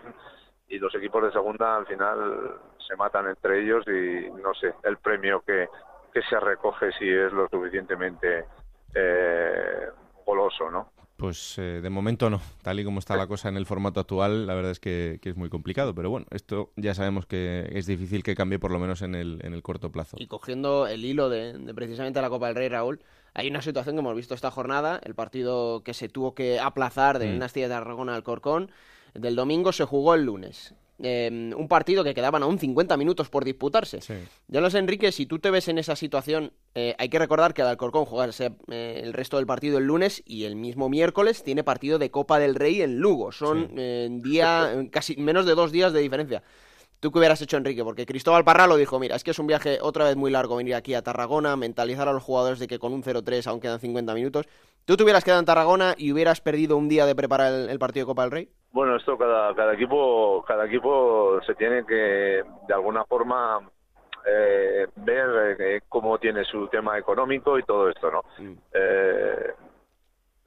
[0.68, 4.98] y los equipos de Segunda al final se matan entre ellos y no sé, el
[4.98, 5.68] premio que,
[6.12, 8.44] que se recoge si es lo suficientemente
[8.94, 9.88] eh,
[10.24, 10.95] goloso, ¿no?
[11.16, 12.42] Pues eh, de momento no.
[12.62, 15.36] Tal y como está la cosa en el formato actual, la verdad es que, es
[15.36, 15.94] muy complicado.
[15.94, 19.38] Pero bueno, esto ya sabemos que es difícil que cambie por lo menos en el,
[19.42, 20.18] en el corto plazo.
[20.20, 23.00] Y cogiendo el hilo de, precisamente la Copa del Rey, Raúl,
[23.32, 27.18] hay una situación que hemos visto esta jornada, el partido que se tuvo que aplazar
[27.18, 27.38] de mm.
[27.38, 28.70] De Aragón al Corcón,
[29.14, 30.74] del domingo se jugó el lunes.
[30.98, 34.00] Em, un partido que quedaban aún 50 minutos por disputarse.
[34.48, 37.52] Ya lo sé, Enrique, si tú te ves en esa situación, eh, hay que recordar
[37.52, 38.32] que el Alcorcón juega
[38.70, 42.38] eh, el resto del partido el lunes y el mismo miércoles tiene partido de Copa
[42.38, 43.30] del Rey en Lugo.
[43.30, 46.42] Son eh, día, casi menos de dos días de diferencia.
[46.98, 47.84] ¿Tú qué hubieras hecho, Enrique?
[47.84, 50.56] Porque Cristóbal Parra lo dijo, mira, es que es un viaje otra vez muy largo
[50.56, 53.80] venir aquí a Tarragona, mentalizar a los jugadores de que con un 0-3 aún quedan
[53.80, 54.46] 50 minutos.
[54.86, 58.04] ¿Tú te hubieras quedado en Tarragona y hubieras perdido un día de preparar el, partido
[58.04, 58.50] de Copa del Rey?
[58.76, 63.58] Bueno, esto cada, cada equipo cada equipo se tiene que, de alguna forma,
[64.26, 68.22] eh, ver eh, cómo tiene su tema económico y todo esto, ¿no?
[68.36, 68.52] Mm.
[68.74, 69.54] Eh,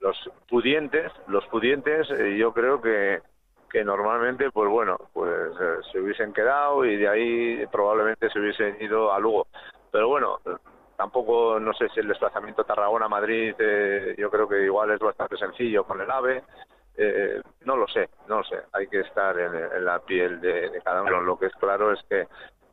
[0.01, 0.15] los
[0.47, 3.19] pudientes, los pudientes, yo creo que
[3.67, 8.79] que normalmente, pues bueno, pues eh, se hubiesen quedado y de ahí probablemente se hubiesen
[8.79, 9.47] ido a Lugo.
[9.91, 10.37] Pero bueno,
[10.97, 15.83] tampoco no sé si el desplazamiento Tarragona-Madrid, eh, yo creo que igual es bastante sencillo
[15.83, 16.43] con el AVE.
[17.01, 18.57] Eh, no lo sé, no lo sé.
[18.73, 21.21] Hay que estar en, la piel de, cada uno.
[21.21, 22.27] Lo que es claro es que,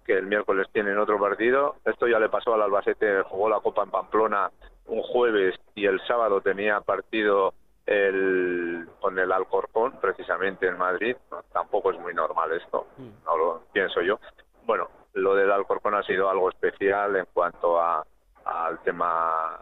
[0.05, 1.77] que el miércoles tienen otro partido.
[1.85, 4.51] Esto ya le pasó al Albacete, jugó la Copa en Pamplona
[4.87, 7.55] un jueves y el sábado tenía partido
[7.87, 11.17] el, con el Alcorcón, precisamente en Madrid.
[11.53, 14.19] tampoco es muy normal esto, no lo pienso yo.
[14.65, 18.05] Bueno, lo del Alcorcón ha sido algo especial en cuanto a,
[18.45, 19.59] al tema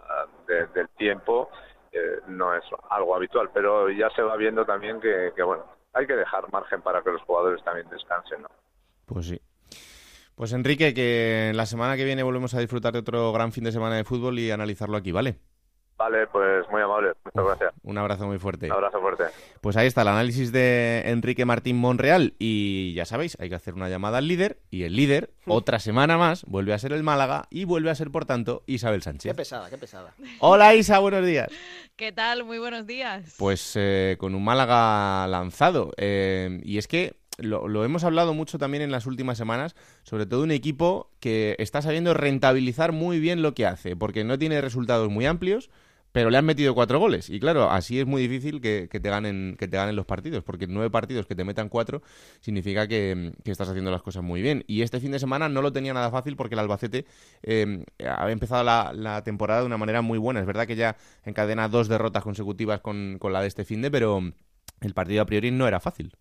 [0.46, 1.50] del tiempo.
[2.28, 6.14] No es algo habitual, pero ya se va viendo también que, que, bueno, hay que
[6.14, 8.48] dejar margen para que los jugadores también descansen, ¿no?
[9.07, 9.40] Pues sí.
[10.35, 13.72] Pues Enrique, que la semana que viene volvemos a disfrutar de otro gran fin de
[13.72, 15.38] semana de fútbol y analizarlo aquí, ¿vale?
[15.96, 17.12] Vale, pues muy amable.
[17.24, 17.72] Muchas gracias.
[17.83, 18.66] Un abrazo muy fuerte.
[18.66, 19.24] Un abrazo fuerte.
[19.61, 22.35] Pues ahí está el análisis de Enrique Martín Monreal.
[22.38, 24.59] Y ya sabéis, hay que hacer una llamada al líder.
[24.70, 28.11] Y el líder, otra semana más, vuelve a ser el Málaga y vuelve a ser,
[28.11, 29.30] por tanto, Isabel Sánchez.
[29.33, 30.14] Qué pesada, qué pesada.
[30.40, 31.48] Hola Isa, buenos días.
[31.96, 32.44] ¿Qué tal?
[32.44, 33.37] Muy buenos días.
[33.38, 35.92] Pues eh, con un Málaga lanzado.
[35.96, 40.26] Eh, y es que lo, lo, hemos hablado mucho también en las últimas semanas, sobre
[40.26, 44.61] todo un equipo que está sabiendo rentabilizar muy bien lo que hace, porque no tiene
[44.61, 45.70] resultados muy amplios,
[46.14, 47.29] pero le han metido cuatro goles.
[47.29, 50.68] Y claro, así es muy difícil que, te, ganen, que te ganen los partidos, porque
[50.68, 52.03] nueve partidos que te metan cuatro
[52.38, 54.62] significa que, estás haciendo las cosas muy bien.
[54.68, 57.05] Y este fin de semana no lo tenía nada fácil porque el Albacete
[57.42, 60.38] eh, había empezado la, temporada de una manera muy buena.
[60.38, 63.90] Es verdad que ya encadena dos derrotas consecutivas con, con la de este fin de,
[63.90, 64.22] pero
[64.83, 66.12] el partido a priori no era fácil.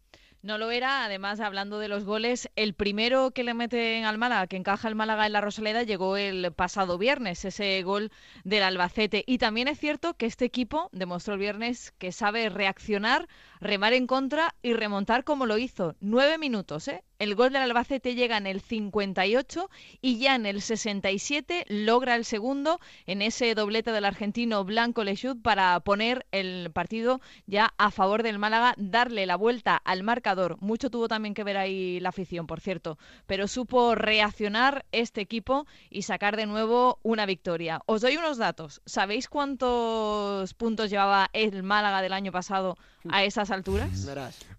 [0.43, 4.47] No lo era, además hablando de los goles, el primero que le meten al Málaga,
[4.47, 8.11] que encaja el Málaga en la Rosaleda, llegó el pasado viernes, ese gol
[8.43, 9.23] del Albacete.
[9.25, 13.29] Y también es cierto que este equipo demostró el viernes que sabe reaccionar,
[13.61, 15.95] remar en contra y remontar como lo hizo.
[16.01, 17.05] Nueve minutos, ¿eh?
[17.23, 19.69] El gol del Albacete llega en el 58
[20.01, 25.41] y ya en el 67 logra el segundo en ese doblete del argentino Blanco Lechut
[25.41, 30.57] para poner el partido ya a favor del Málaga, darle la vuelta al marcador.
[30.59, 35.65] Mucho tuvo también que ver ahí la afición, por cierto, pero supo reaccionar este equipo
[35.89, 37.79] y sacar de nuevo una victoria.
[37.85, 38.81] Os doy unos datos.
[38.85, 42.77] ¿Sabéis cuántos puntos llevaba el Málaga del año pasado
[43.09, 44.05] a esas alturas?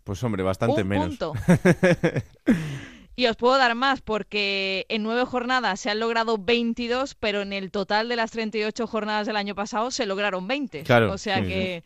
[0.05, 1.09] Pues hombre, bastante Un menos.
[1.09, 1.33] Punto.
[3.17, 7.53] Y os puedo dar más porque en nueve jornadas se han logrado 22, pero en
[7.53, 10.83] el total de las 38 jornadas del año pasado se lograron 20.
[10.83, 11.85] Claro, o sea que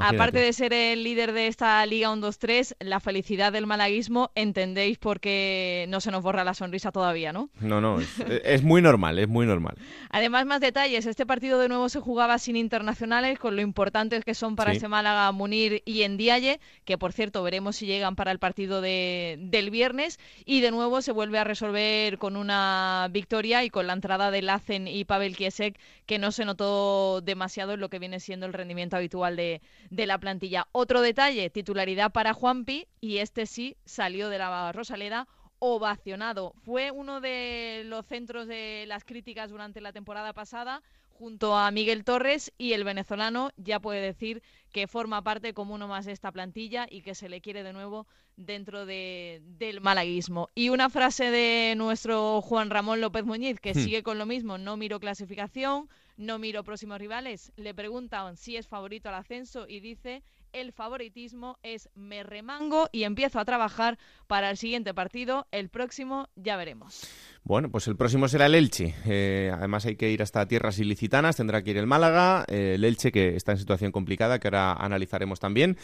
[0.00, 5.18] Aparte de ser el líder de esta Liga 1-2-3, la felicidad del malaguismo, entendéis por
[5.20, 7.50] qué no se nos borra la sonrisa todavía, ¿no?
[7.60, 9.76] No, no, es, muy normal, es muy normal.
[10.10, 14.34] Además, más detalles, este partido de nuevo se jugaba sin internacionales, con lo importantes que
[14.34, 18.38] son para ese Málaga Munir y Endiaye, que por cierto veremos si llegan para el
[18.38, 23.70] partido de, del viernes, y de nuevo se vuelve a resolver con una victoria y
[23.70, 27.88] con la entrada de Lacen y Pavel Kiesek, que no se notó demasiado en lo
[27.88, 30.68] que viene siendo el rendimiento habitual de, de la plantilla.
[30.72, 36.54] Otro detalle, titularidad para Juanpi y este sí salió de la Rosaleda ovacionado.
[36.64, 40.82] Fue uno de los centros de las críticas durante la temporada pasada
[41.22, 45.86] junto a Miguel Torres y el venezolano ya puede decir que forma parte como uno
[45.86, 50.48] más de esta plantilla y que se le quiere de nuevo dentro de, del malaguismo.
[50.56, 53.74] Y una frase de nuestro Juan Ramón López Muñiz que hmm.
[53.74, 57.52] sigue con lo mismo, no miro clasificación, no miro próximos rivales.
[57.54, 63.04] Le preguntan si es favorito al ascenso y dice el favoritismo es me remango y
[63.04, 65.46] empiezo a trabajar para el siguiente partido.
[65.50, 67.06] El próximo ya veremos.
[67.44, 68.94] Bueno, pues el próximo será el Elche.
[69.04, 72.84] Eh, además hay que ir hasta tierras ilicitanas, tendrá que ir el Málaga, eh, el
[72.84, 75.76] Elche que está en situación complicada, que ahora analizaremos también.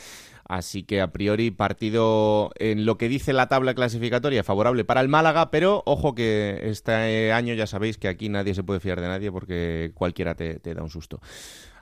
[0.45, 5.09] Así que a priori partido en lo que dice la tabla clasificatoria favorable para el
[5.09, 9.09] Málaga, pero ojo que este año ya sabéis que aquí nadie se puede fiar de
[9.09, 11.21] nadie porque cualquiera te da un susto.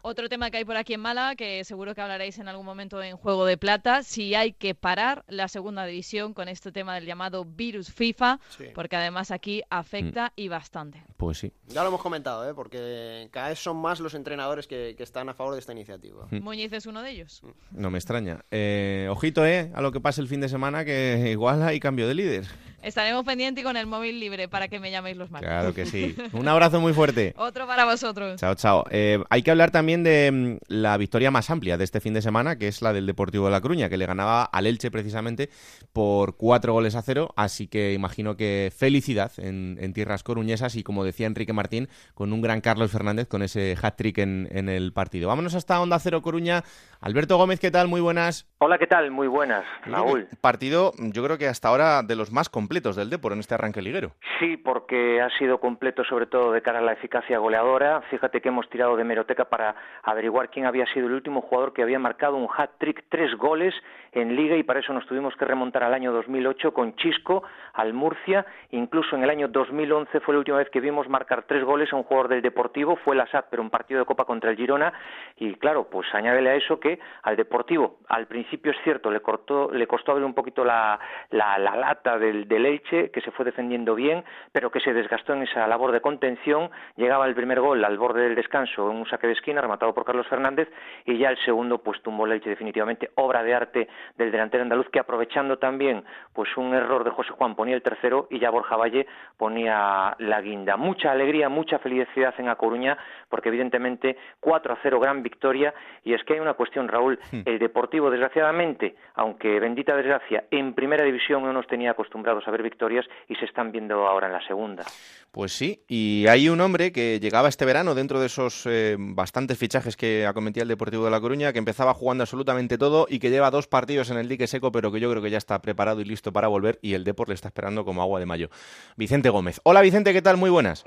[0.08, 3.02] Otro tema que hay por aquí en Málaga, que seguro que hablaréis en algún momento
[3.02, 7.06] en Juego de Plata, si hay que parar la segunda división con este tema del
[7.06, 8.38] llamado virus FIFA,
[8.72, 10.32] porque además aquí afecta mm.
[10.36, 11.02] y bastante.
[11.16, 11.52] Pues sí.
[11.66, 12.54] Ya lo hemos comentado, ¿eh?
[12.54, 16.28] porque cada vez son más los entrenadores que, están a favor de esta iniciativa.
[16.30, 16.38] Mm.
[16.40, 17.42] Muñiz es uno de ellos.
[17.42, 17.48] Mm.
[17.72, 18.44] No me extraña.
[18.52, 19.72] Eh, ojito, ¿eh?
[19.74, 22.46] A lo que pase el fin de semana, que igual hay cambio de líder.
[22.86, 25.48] Estaremos pendientes con el móvil libre para que me llaméis los malos.
[25.48, 26.14] Claro que sí.
[26.32, 27.34] Un abrazo muy fuerte.
[27.36, 28.38] Otro para vosotros.
[28.38, 28.84] Chao, chao.
[28.90, 32.22] Eh, hay que hablar también de mm, la victoria más amplia de este fin de
[32.22, 35.50] semana, que es la del Deportivo de La Coruña, que le ganaba al Elche precisamente
[35.92, 37.34] por cuatro goles a cero.
[37.34, 42.40] Así que imagino que felicidad en, tierras coruñesas y, como decía Enrique Martín, con un
[42.40, 45.26] gran Carlos Fernández con ese hat-trick en, en el partido.
[45.26, 46.62] Vámonos hasta Onda Cero Coruña.
[47.00, 47.88] Alberto Gómez, ¿qué tal?
[47.88, 48.46] Muy buenas.
[48.58, 49.10] Hola, ¿qué tal?
[49.10, 50.28] Muy buenas, Raúl.
[50.40, 53.80] Partido, yo creo que hasta ahora de los más completos del Depor en este arranque
[53.80, 54.12] liguero.
[54.38, 58.02] Sí, porque ha sido completo sobre todo de cara a la eficacia goleadora.
[58.10, 61.82] Fíjate que hemos tirado de meroteca para averiguar quién había sido el último jugador que
[61.82, 63.74] había marcado un hat-trick, tres goles
[64.12, 67.94] en Liga y para eso nos tuvimos que remontar al año 2008 con Chisco, al
[67.94, 68.44] Murcia.
[68.72, 71.96] Incluso en el año 2011 fue la última vez que vimos marcar tres goles a
[71.96, 72.96] un jugador del Deportivo.
[72.96, 74.92] Fue la SAT, pero un partido de Copa contra el Girona.
[75.36, 79.70] Y claro, pues añádele a eso que al Deportivo, al principio es cierto, le, cortó,
[79.70, 80.98] le costó abrir un poquito la,
[81.30, 85.42] la, lata del, del, Elche, que se fue defendiendo bien, pero que se desgastó en
[85.42, 86.70] esa labor de contención.
[86.96, 90.04] Llegaba el primer gol al borde del descanso, en un saque de esquina, rematado por
[90.04, 90.68] Carlos Fernández,
[91.04, 94.88] y ya el segundo, pues tumbó el Elche definitivamente, obra de arte del delantero andaluz,
[94.90, 98.76] que aprovechando también pues un error de José Juan ponía el tercero y ya Borja
[98.76, 100.76] Valle ponía la guinda.
[100.76, 102.96] Mucha alegría, mucha felicidad en A Coruña,
[103.28, 105.74] porque evidentemente 4 a 0, gran victoria,
[106.04, 107.40] y es que hay una cuestión, Raúl, hmm.
[107.44, 112.62] el Deportivo, desgraciadamente, aunque bendita desgracia, en primera división no nos tenía acostumbrados a ver
[112.62, 114.84] victorias y se están viendo ahora en la segunda.
[115.32, 119.58] Pues sí, y hay un hombre que llegaba este verano dentro de esos eh, bastantes
[119.58, 123.30] fichajes que acometía el Deportivo de La Coruña, que empezaba jugando absolutamente todo y que
[123.30, 126.00] lleva dos partidos en el dique seco, pero que yo creo que ya está preparado
[126.00, 128.48] y listo para volver y el Deport le está esperando como agua de mayo.
[128.96, 129.60] Vicente Gómez.
[129.64, 130.36] Hola Vicente, ¿qué tal?
[130.36, 130.84] Muy buenas.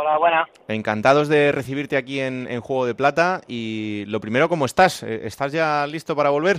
[0.00, 0.48] Hola, buenas.
[0.68, 3.40] Encantados de recibirte aquí en, Juego de Plata.
[3.48, 5.02] Y lo primero, ¿cómo estás?
[5.02, 6.58] Eh, ¿Estás ya listo para volver?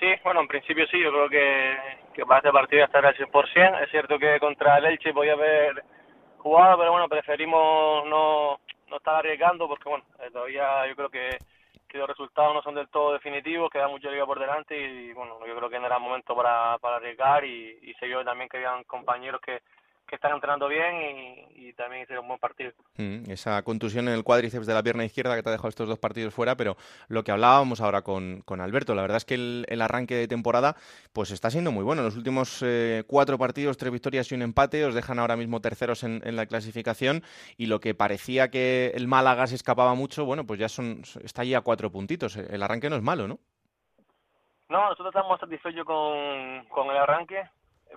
[0.00, 1.00] Sí, bueno, en principio sí.
[1.00, 1.76] Yo creo que,
[2.14, 3.82] que para este partido estará al 100%.
[3.82, 5.84] Es cierto que contra el Elche voy a haber
[6.38, 11.38] jugado, pero bueno, preferimos no, no estar arriesgando porque, bueno, eh, todavía yo creo que,
[11.88, 15.38] que los resultados no son del todo definitivos, queda mucha liga por delante y, bueno,
[15.46, 18.56] yo creo que no era momento para, para arriesgar y, y sé yo también que
[18.56, 19.60] habían compañeros que
[20.10, 22.72] que están entrenando bien y, también hicieron un buen partido.
[22.96, 25.88] Mm, esa contusión en el cuádriceps de la pierna izquierda que te ha dejado estos
[25.88, 26.76] dos partidos fuera, pero
[27.08, 30.74] lo que hablábamos ahora con, con Alberto, la verdad es que el, arranque de temporada
[31.12, 32.02] pues está siendo muy bueno.
[32.02, 36.02] Los últimos eh, cuatro partidos, tres victorias y un empate, os dejan ahora mismo terceros
[36.02, 37.22] en, la clasificación
[37.56, 41.42] y lo que parecía que el Málaga se escapaba mucho, bueno, pues ya son está
[41.42, 42.36] allí a cuatro puntitos.
[42.36, 43.38] El arranque no es malo, ¿no?
[44.68, 47.42] No, nosotros estamos satisfechos con, con el arranque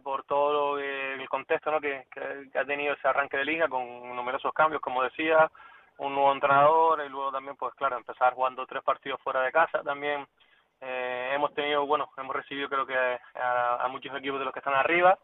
[0.01, 1.79] por todo el contexto ¿no?
[1.79, 5.49] que, que, ha tenido ese arranque de liga con numerosos cambios, como decía,
[5.97, 9.83] un nuevo entrenador y luego también, pues claro, empezar jugando tres partidos fuera de casa
[9.83, 10.25] también.
[10.81, 12.95] Eh, hemos tenido, bueno, hemos recibido creo que
[13.35, 15.17] a, muchos equipos de los que están arriba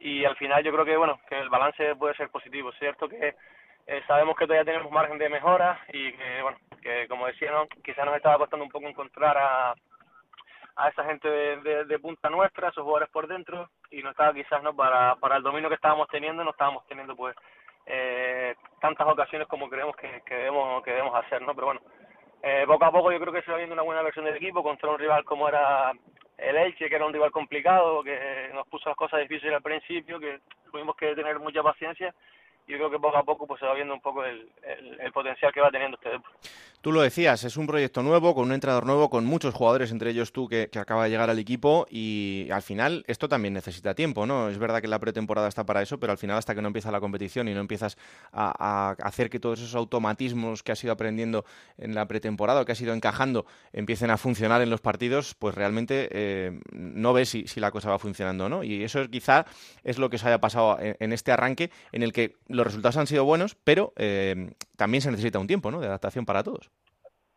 [0.00, 2.72] y al final yo creo que, bueno, que el balance puede ser positivo.
[2.72, 3.36] Cierto que
[3.86, 7.68] eh, sabemos que todavía tenemos margen de mejora y que, bueno, que como decía, ¿no?
[7.84, 9.74] quizás nos estaba costando un poco encontrar a
[10.76, 14.62] a esa gente de, de, punta nuestra, esos jugadores por dentro, y no estaba quizás
[14.62, 17.36] no para, para el dominio que estábamos teniendo, no estábamos teniendo pues
[17.86, 21.54] eh, tantas ocasiones como creemos que, que, debemos, que debemos hacer, ¿no?
[21.54, 21.80] Pero bueno,
[22.42, 24.62] eh, poco a poco yo creo que se va viendo una buena versión del equipo
[24.62, 25.92] contra un rival como era
[26.38, 30.18] el Elche, que era un rival complicado, que nos puso las cosas difíciles al principio,
[30.20, 32.14] que tuvimos que tener mucha paciencia
[32.66, 34.48] yo creo que poco a poco pues se va viendo un poco el,
[35.00, 36.10] el, potencial que va teniendo este
[36.80, 40.10] Tú lo decías, es un proyecto nuevo, con un entrenador nuevo, con muchos jugadores, entre
[40.10, 43.94] ellos tú, que, que, acaba de llegar al equipo y al final esto también necesita
[43.94, 44.48] tiempo, ¿no?
[44.48, 46.92] Es verdad que la pretemporada está para eso, pero al final hasta que no empieza
[46.92, 47.96] la competición y no empiezas
[48.32, 51.44] a, hacer que todos esos automatismos que has ido aprendiendo
[51.78, 55.54] en la pretemporada o que has ido encajando empiecen a funcionar en los partidos, pues
[55.54, 58.62] realmente eh, no ves si, si, la cosa va funcionando, ¿no?
[58.62, 59.46] Y eso quizá
[59.82, 63.06] es lo que os haya pasado en este arranque en el que los resultados han
[63.06, 65.80] sido buenos, pero eh, también se necesita un tiempo ¿no?
[65.80, 66.70] de adaptación para todos.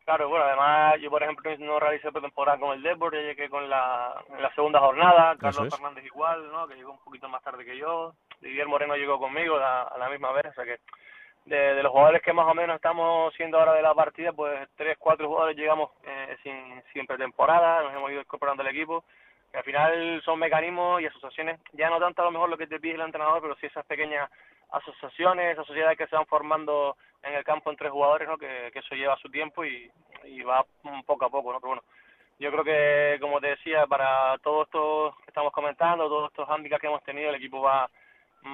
[0.10, 3.70] Claro, bueno, además yo, por ejemplo, no realicé pretemporada con el Depor, ya llegué con
[3.70, 6.68] la, en la segunda jornada, Carlos Fernández igual, ¿no?
[6.68, 10.32] que llegó un poquito más tarde que yo, Didier Moreno llegó conmigo a, la misma
[10.32, 10.80] vez, o sea que
[11.46, 14.98] de, los jugadores que más o menos estamos siendo ahora de la partida, pues tres,
[14.98, 19.04] cuatro jugadores llegamos eh, sin, sin pretemporada, nos hemos ido incorporando al equipo,
[19.52, 22.66] que al final son mecanismos y asociaciones, ya no tanto a lo mejor lo que
[22.66, 24.28] te pide el entrenador, pero sí esas pequeñas
[24.72, 28.38] asociaciones, esas sociedades que se van formando en el campo entre jugadores, ¿no?
[28.38, 29.92] que, eso lleva su tiempo y,
[30.26, 30.66] y va
[31.06, 31.60] poco a poco, ¿no?
[31.60, 31.84] Pero bueno,
[32.40, 36.82] yo creo que, como te decía, para todo esto que estamos comentando, todos estos hándicaps
[36.82, 37.90] que hemos tenido, el equipo va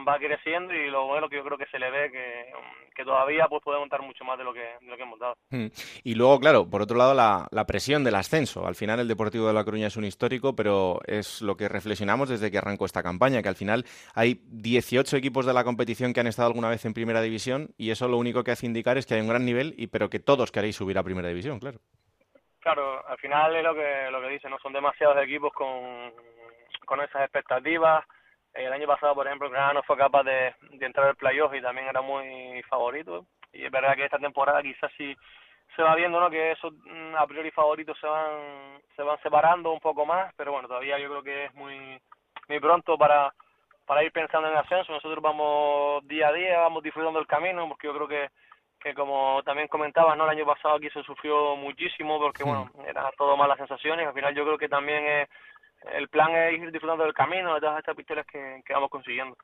[0.08, 2.52] va creciendo y lo bueno que yo creo que se le ve que,
[2.96, 5.36] que todavía pues podemos dar mucho más de lo que, de lo que hemos dado.
[5.50, 5.68] Mm.
[6.04, 8.66] Y luego, claro, por otro lado, la, la, presión del ascenso.
[8.68, 12.30] Al final el Deportivo de La Coruña es un histórico, pero es lo que reflexionamos
[12.30, 16.20] desde que arrancó esta campaña, que al final hay 18 equipos de la competición que
[16.20, 19.06] han estado alguna vez en Primera División y eso lo único que hace indicar es
[19.06, 21.80] que hay un gran nivel, y pero que todos queréis subir a Primera División, claro.
[22.60, 26.12] Claro, al final es lo que, lo que dice, no son demasiados equipos con,
[26.86, 28.04] con esas expectativas
[28.56, 31.88] el año pasado, por ejemplo, Granada no fue capaz de, entrar al playoff y también
[31.88, 33.26] era muy favorito.
[33.54, 35.16] Y es verdad que esta temporada quizás sí
[35.76, 36.30] se va viendo ¿no?
[36.30, 40.54] que esos mm, a priori favoritos se van se van separando un poco más, pero
[40.54, 42.00] bueno, todavía yo creo que es muy
[42.48, 43.34] muy pronto para
[43.86, 44.94] para ir pensando en el ascenso.
[44.94, 48.30] Nosotros vamos día a día, vamos disfrutando el camino, porque yo creo que
[48.80, 50.26] que como también comentabas, ¿no?
[50.26, 54.06] El año pasado aquí se sufrió muchísimo porque, bueno, era todo malas sensaciones.
[54.08, 55.30] Al final yo creo que también es
[55.94, 59.36] el plan es ir disfrutando del camino, de todas estas victorias que, vamos consiguiendo.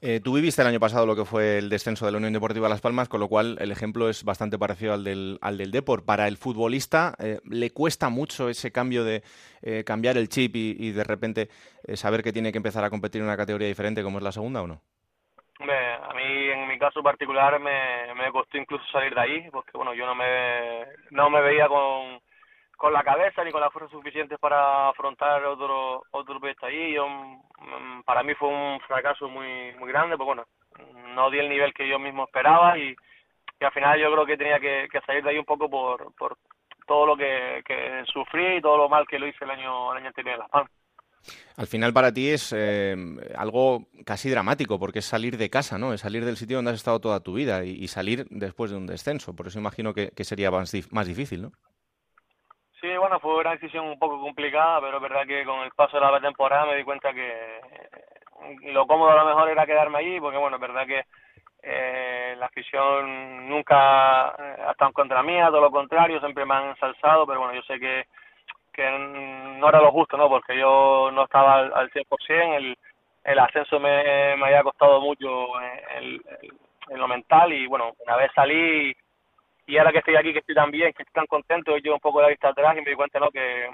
[0.00, 2.68] Eh, tú viviste el año pasado lo que fue el descenso de la Unión Deportiva
[2.68, 6.04] Las Palmas, con lo cual el ejemplo es bastante parecido al del, al del Depor.
[6.04, 9.22] Para el futbolista, eh, ¿le cuesta mucho ese cambio de
[9.62, 11.48] eh, cambiar el chip y, de repente
[11.94, 14.62] saber que tiene que empezar a competir en una categoría diferente como es la segunda
[14.62, 14.80] o no?
[15.58, 19.94] a mí en mi caso particular me, me costó incluso salir de ahí, porque bueno,
[19.94, 22.20] yo no me, no me veía con
[22.76, 26.94] con la cabeza ni con la fuerza suficiente para afrontar otro otro proyecto ahí.
[26.94, 30.44] Yo, mm, para mí fue un fracaso muy muy grande, pues bueno,
[31.14, 32.94] no di el nivel que yo mismo esperaba y,
[33.60, 36.36] al final yo creo que tenía que, salir de ahí un poco por, por
[36.86, 39.98] todo lo que, que sufrí y todo lo mal que lo hice el año, el
[39.98, 40.72] año anterior en Las Palmas.
[41.56, 42.94] Al final para ti es eh,
[43.36, 45.92] algo casi dramático porque es salir de casa, ¿no?
[45.92, 48.86] Es salir del sitio donde has estado toda tu vida y, salir después de un
[48.86, 49.34] descenso.
[49.34, 51.52] Por eso imagino que, que sería más, más difícil, ¿no?
[52.86, 55.98] Sí, bueno, fue una decisión un poco complicada, pero es verdad que con el paso
[55.98, 57.60] de la temporada me di cuenta que
[58.72, 61.04] lo cómodo a lo mejor era quedarme allí, porque bueno, es verdad que eh,
[61.64, 66.68] eh, la afición nunca ha estado en contra mía, todo lo contrario, siempre me han
[66.68, 68.06] ensalzado, pero bueno, yo sé que,
[68.72, 70.28] que no era lo justo, ¿no?
[70.28, 72.78] Porque yo no estaba al, al 100%, el,
[73.24, 75.48] el ascenso me, me había costado mucho
[75.96, 76.20] en,
[76.96, 78.94] lo mental y bueno, una vez salí
[79.66, 82.00] y ahora que estoy aquí, que estoy tan bien, que estoy tan contento, yo un
[82.00, 83.30] poco de la vista atrás y me di cuenta, ¿no?
[83.30, 83.68] Que,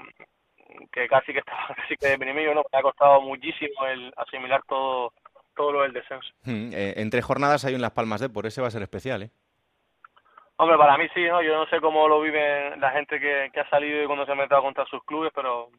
[0.91, 2.63] que casi que estaba casi que deprimido, ¿no?
[2.71, 5.13] Me ha costado muchísimo el asimilar todo
[5.55, 6.27] todo lo del descenso.
[6.45, 9.21] Hmm, eh, entre jornadas hay un Las Palmas de, por ese va a ser especial,
[9.21, 9.29] ¿eh?
[10.55, 11.41] Hombre, para mí sí, ¿no?
[11.43, 14.31] Yo no sé cómo lo vive la gente que, que ha salido y cuando se
[14.31, 15.69] ha metido contra sus clubes, pero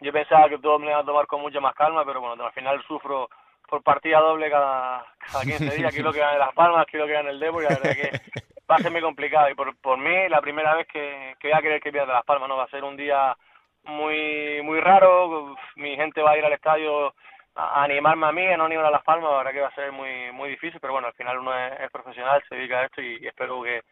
[0.00, 2.52] yo pensaba que todo me iba a tomar con mucha más calma, pero bueno, al
[2.52, 3.28] final sufro
[3.68, 5.94] por partida doble cada, cada 15 días.
[5.94, 8.10] Quiero que gane Las Palmas, quiero que gane el Debo y la verdad que
[8.70, 9.50] va a ser muy complicado.
[9.50, 12.24] Y por, por mí, la primera vez que, que voy a querer que pierda Las
[12.24, 12.56] Palmas, ¿no?
[12.56, 13.36] Va a ser un día
[13.84, 15.56] muy muy raro.
[15.76, 17.14] Mi gente va a ir al estadio
[17.54, 19.30] a animarme a mí, a no animar a Las Palmas.
[19.30, 21.90] La verdad que va a ser muy muy difícil, pero bueno, al final uno es,
[21.90, 23.82] profesional, se dedica a esto y, espero que,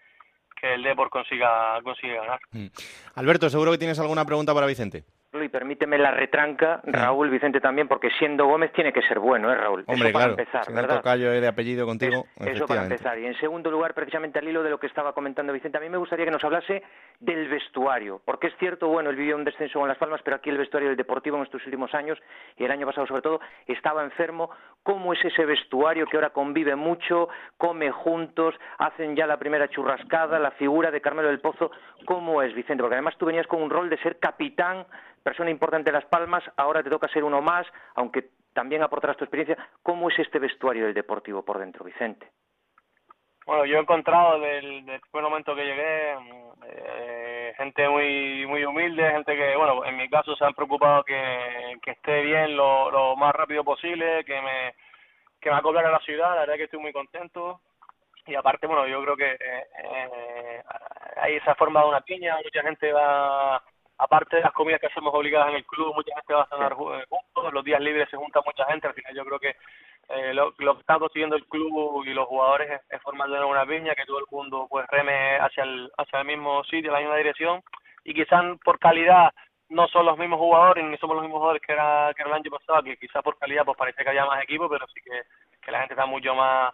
[0.60, 2.40] que el Depor consiga, consiga ganar.
[2.52, 2.68] Mm.
[3.16, 7.86] Alberto, seguro que tienes alguna pregunta para Vicente y permíteme la retranca, Raúl Vicente también,
[7.86, 9.84] porque siendo Gómez tiene que ser bueno, ¿eh, Raúl?
[9.86, 10.96] Hombre, eso para empezar, si ¿verdad?
[10.96, 12.26] Tocayo de apellido contigo.
[12.40, 13.18] eso para empezar.
[13.18, 15.90] Y en segundo lugar, precisamente al hilo de lo que estaba comentando Vicente, a mí
[15.90, 16.82] me gustaría que nos hablase
[17.20, 20.48] del vestuario, porque es cierto, bueno, él vivió un descenso con Las Palmas, pero aquí
[20.48, 22.18] el vestuario del Deportivo en estos últimos años,
[22.56, 24.50] y el año pasado sobre todo, estaba enfermo.
[24.82, 30.38] ¿Cómo es ese vestuario que ahora convive mucho, come juntos, hacen ya la primera churrascada,
[30.38, 31.70] la figura de Carmelo del Pozo?
[32.06, 32.82] ¿Cómo es, Vicente?
[32.82, 34.86] Porque además tú venías con un rol de ser capitán
[35.28, 37.66] persona importante de Las Palmas, ahora te toca ser uno más,
[37.96, 39.58] aunque también aportarás tu experiencia.
[39.82, 42.30] ¿Cómo es este vestuario del Deportivo por dentro, Vicente?
[43.44, 46.14] Bueno, yo he encontrado del, del primer momento que llegué
[46.66, 51.76] eh, gente muy muy humilde, gente que, bueno, en mi caso se han preocupado que,
[51.82, 54.74] que esté bien lo, lo más rápido posible, que me
[55.40, 57.60] que me acoplar a la ciudad, la verdad que estoy muy contento
[58.26, 60.62] y aparte, bueno, yo creo que eh, eh,
[61.16, 63.62] ahí se ha formado una piña, mucha gente va
[63.98, 66.74] aparte de las comidas que hacemos obligadas en el club, mucha gente va a cenar
[66.74, 69.56] juntos, los días libres se junta mucha gente, al final yo creo que
[70.08, 73.66] eh, lo, lo, que está consiguiendo el club y los jugadores es, es formar una
[73.66, 77.16] piña, que todo el mundo pues reme hacia el, hacia el mismo sitio, la misma
[77.16, 77.62] dirección,
[78.04, 79.32] y quizás por calidad
[79.68, 82.50] no son los mismos jugadores, ni somos los mismos jugadores que era, que el año
[82.50, 85.22] pasado, que quizás por calidad pues parece que haya más equipo, pero sí que,
[85.60, 86.72] que la gente está mucho más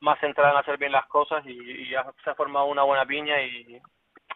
[0.00, 3.80] más centrada en hacer bien las cosas y, se ha formado una buena piña y,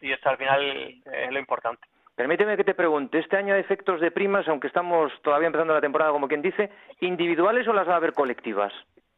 [0.01, 1.85] y eso al final es lo importante.
[2.17, 5.83] Permíteme que te pregunte, ¿este año hay efectos de primas, aunque estamos todavía empezando la
[5.83, 8.73] temporada, como quien dice, individuales o las va a haber colectivas?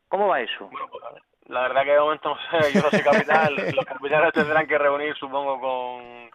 [0.09, 0.68] ¿Cómo va eso?
[0.68, 1.05] Bueno, pues,
[1.46, 4.76] la verdad que de momento no sé, yo no soy capital, los capitanes tendrán que
[4.78, 6.30] reunir, supongo, con,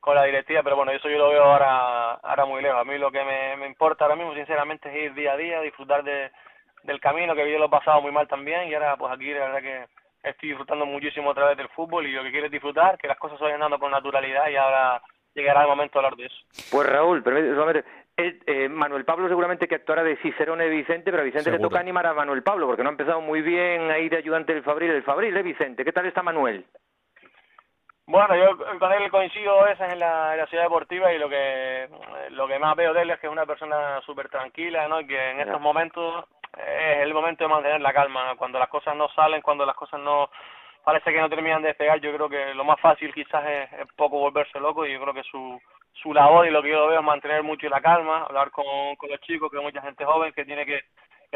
[0.00, 2.80] con la directiva, pero bueno, eso yo lo veo ahora, ahora muy lejos.
[2.80, 5.60] A mí lo que me, me importa ahora mismo, sinceramente, es ir día a día,
[5.60, 6.30] disfrutar de,
[6.84, 9.50] del camino, que yo lo he pasado muy mal también, y ahora pues aquí la
[9.50, 12.96] verdad que estoy disfrutando muchísimo a través del fútbol y lo que quiero es disfrutar,
[12.96, 15.02] que las cosas vayan dando con naturalidad y ahora
[15.34, 16.36] llegará el momento de hablar de eso.
[16.70, 17.84] Pues Raúl, solamente,
[18.16, 21.78] eh, Manuel Pablo seguramente que actuará de Cicerone de Vicente, pero a Vicente le toca
[21.78, 24.90] animar a Manuel Pablo, porque no ha empezado muy bien ahí de ayudante del Fabril,
[24.90, 25.84] el Fabril, ¿eh, Vicente?
[25.84, 26.64] ¿Qué tal está Manuel?
[28.06, 31.88] Bueno, yo con él coincido esa en la, en la ciudad deportiva y lo que
[32.30, 35.02] lo que más veo de él es que es una persona súper tranquila, ¿no?
[35.02, 36.24] Y que en estos momentos
[36.56, 40.00] es el momento de mantener la calma, cuando las cosas no salen, cuando las cosas
[40.00, 40.30] no
[40.84, 42.00] parece que no terminan de despegar.
[42.00, 45.22] Yo creo que lo más fácil quizás es, poco volverse loco y yo creo que
[45.22, 45.60] su,
[46.02, 48.64] su labor y lo que yo veo es mantener mucho la calma, hablar con,
[48.96, 50.80] con los chicos, que mucha gente joven que tiene que,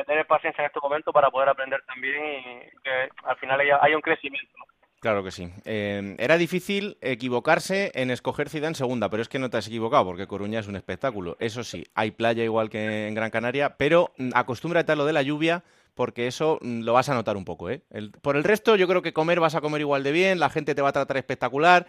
[0.07, 4.01] tener paciencia en estos momentos para poder aprender también y que al final haya, un
[4.01, 4.55] crecimiento.
[5.01, 5.51] Claro que sí.
[5.65, 9.67] Eh, era difícil equivocarse en escoger ciudad en segunda, pero es que no te has
[9.67, 11.37] equivocado, porque Coruña es un espectáculo.
[11.41, 15.23] Eso sí, hay playa igual que en Gran Canaria, pero acostúmbrate a lo de la
[15.23, 15.63] lluvia,
[15.95, 17.71] porque eso mm, lo vas a notar un poco.
[17.71, 17.83] ¿eh?
[18.23, 20.75] por el resto, yo creo que comer vas a comer igual de bien, la gente
[20.75, 21.87] te va a tratar espectacular.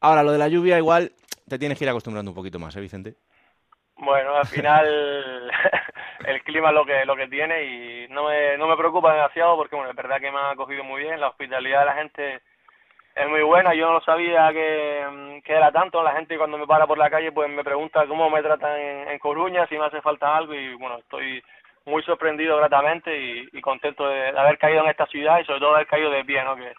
[0.00, 1.12] Ahora, lo de la lluvia, igual
[1.48, 3.14] te tienes que ir acostumbrando un poquito más, ¿eh, Vicente?
[3.96, 5.50] Bueno, al final
[6.26, 9.76] el clima es lo que, lo tiene y no me, no me preocupa demasiado porque,
[9.76, 12.40] bueno, es verdad que me ha acogido muy bien, la hospitalidad de la gente
[13.14, 16.66] es muy buena, yo no sabía que, mm, que, era tanto, la gente cuando me
[16.66, 19.84] para por la calle pues me pregunta cómo me tratan en, en Coruña, si me
[19.84, 21.42] hace falta algo y bueno, estoy
[21.86, 23.16] muy sorprendido gratamente
[23.52, 26.42] y, contento de, haber caído en esta ciudad y sobre todo haber caído de pie,
[26.44, 26.56] ¿no?
[26.56, 26.72] Que,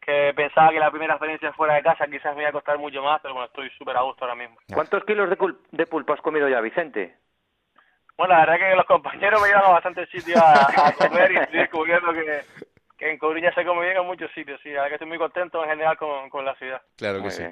[0.00, 3.02] que pensaba que la primera experiencia fuera de casa quizás me iba a costar mucho
[3.02, 4.56] más, pero bueno, estoy súper a gusto ahora mismo.
[4.72, 5.36] ¿Cuántos kilos de,
[5.70, 7.16] de pulpo has comido ya, Vicente?
[8.16, 11.58] Bueno, la verdad que los compañeros me llevan a bastantes sitios a, comer y estoy
[11.60, 12.40] descubriendo que,
[12.98, 15.18] que en Coruña se come bien en muchos sitios, sí, la verdad que estoy muy
[15.18, 16.82] contento en general con, con la ciudad.
[16.96, 17.44] Claro que sí.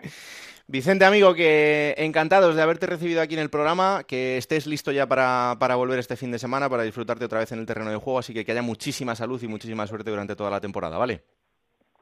[0.70, 5.06] Vicente, amigo, que encantados de haberte recibido aquí en el programa, que estés listo ya
[5.06, 7.96] para, para volver este fin de semana, para disfrutarte otra vez en el terreno de
[7.96, 11.22] juego, así que que haya muchísima salud y muchísima suerte durante toda la temporada, ¿vale?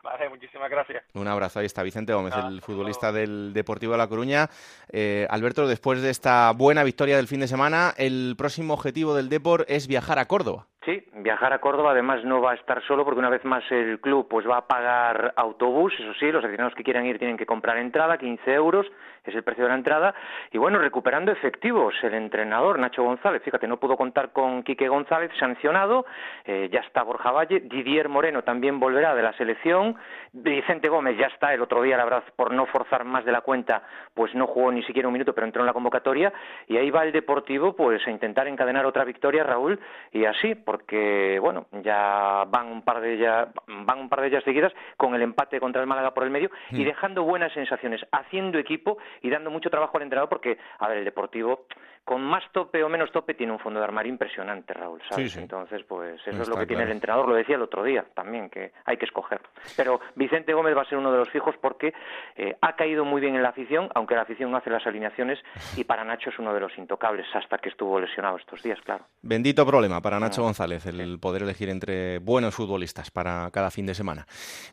[0.02, 1.04] Vale, muchísimas gracias.
[1.14, 1.60] Un abrazo.
[1.60, 4.50] Ahí está Vicente Gómez, el futbolista del Deportivo de La Coruña.
[4.90, 9.28] Eh, Alberto, después de esta buena victoria del fin de semana, el próximo objetivo del
[9.28, 10.66] Deport es viajar a Córdoba.
[10.86, 13.98] Sí, viajar a Córdoba además no va a estar solo porque una vez más el
[13.98, 17.44] club pues va a pagar autobús, eso sí, los aficionados que quieran ir tienen que
[17.44, 18.86] comprar entrada, 15 euros
[19.24, 20.14] es el precio de la entrada,
[20.52, 25.32] y bueno, recuperando efectivos, el entrenador Nacho González, fíjate, no pudo contar con Quique González
[25.38, 26.06] sancionado,
[26.44, 29.96] eh, ya está Borja Valle, Didier Moreno también volverá de la selección,
[30.32, 33.40] Vicente Gómez ya está, el otro día la verdad por no forzar más de la
[33.40, 33.82] cuenta,
[34.14, 36.32] pues no jugó ni siquiera un minuto, pero entró en la convocatoria,
[36.68, 39.80] y ahí va el Deportivo pues a intentar encadenar otra victoria, Raúl,
[40.12, 44.44] y así, porque bueno, ya van un par de ellas, van un par de ellas
[44.44, 46.84] seguidas con el empate contra el Málaga por el medio y mm.
[46.84, 51.04] dejando buenas sensaciones, haciendo equipo y dando mucho trabajo al entrenador porque, a ver, el
[51.06, 51.64] Deportivo
[52.06, 55.36] con más tope o menos tope tiene un fondo de armario impresionante, Raúl, ¿sabes?
[55.36, 58.48] Entonces, pues eso es lo que tiene el entrenador, lo decía el otro día también,
[58.48, 59.40] que hay que escoger.
[59.76, 61.92] Pero Vicente Gómez va a ser uno de los fijos porque
[62.36, 65.40] eh, ha caído muy bien en la afición, aunque la afición no hace las alineaciones,
[65.76, 69.04] y para Nacho es uno de los intocables hasta que estuvo lesionado estos días, claro.
[69.22, 70.44] Bendito problema para Nacho ah.
[70.44, 74.26] González, el poder elegir entre buenos futbolistas para cada fin de semana.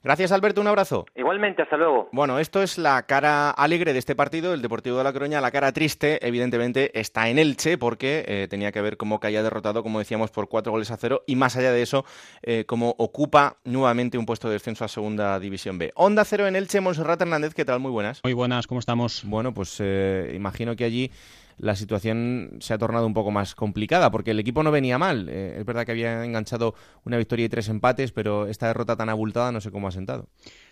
[0.04, 1.08] Gracias, Alberto, un abrazo.
[1.16, 2.10] Igualmente, hasta luego.
[2.12, 5.50] Bueno, esto es la cara alegre de este partido, el Deportivo de la Coruña, la
[5.50, 10.00] cara triste, evidentemente, está en Elche porque eh, tenía que ver cómo caía derrotado, como
[10.00, 12.06] decíamos, por cuatro goles a cero y más allá de eso,
[12.42, 15.92] eh, cómo ocupa nuevamente un puesto de descenso a Segunda División B.
[15.96, 17.80] Onda cero en Elche, Monserrat Hernández, ¿qué tal?
[17.80, 18.22] Muy buenas.
[18.24, 19.24] Muy buenas, ¿cómo estamos?
[19.26, 21.12] Bueno, pues eh, imagino que allí
[21.58, 25.30] la situación se ha tornado un poco más complicada, porque el equipo no venía mal.
[25.30, 26.76] es verdad que había enganchado
[27.06, 30.28] una victoria y tres empates, pero esta derrota tan abultada no sé cómo ha sentado.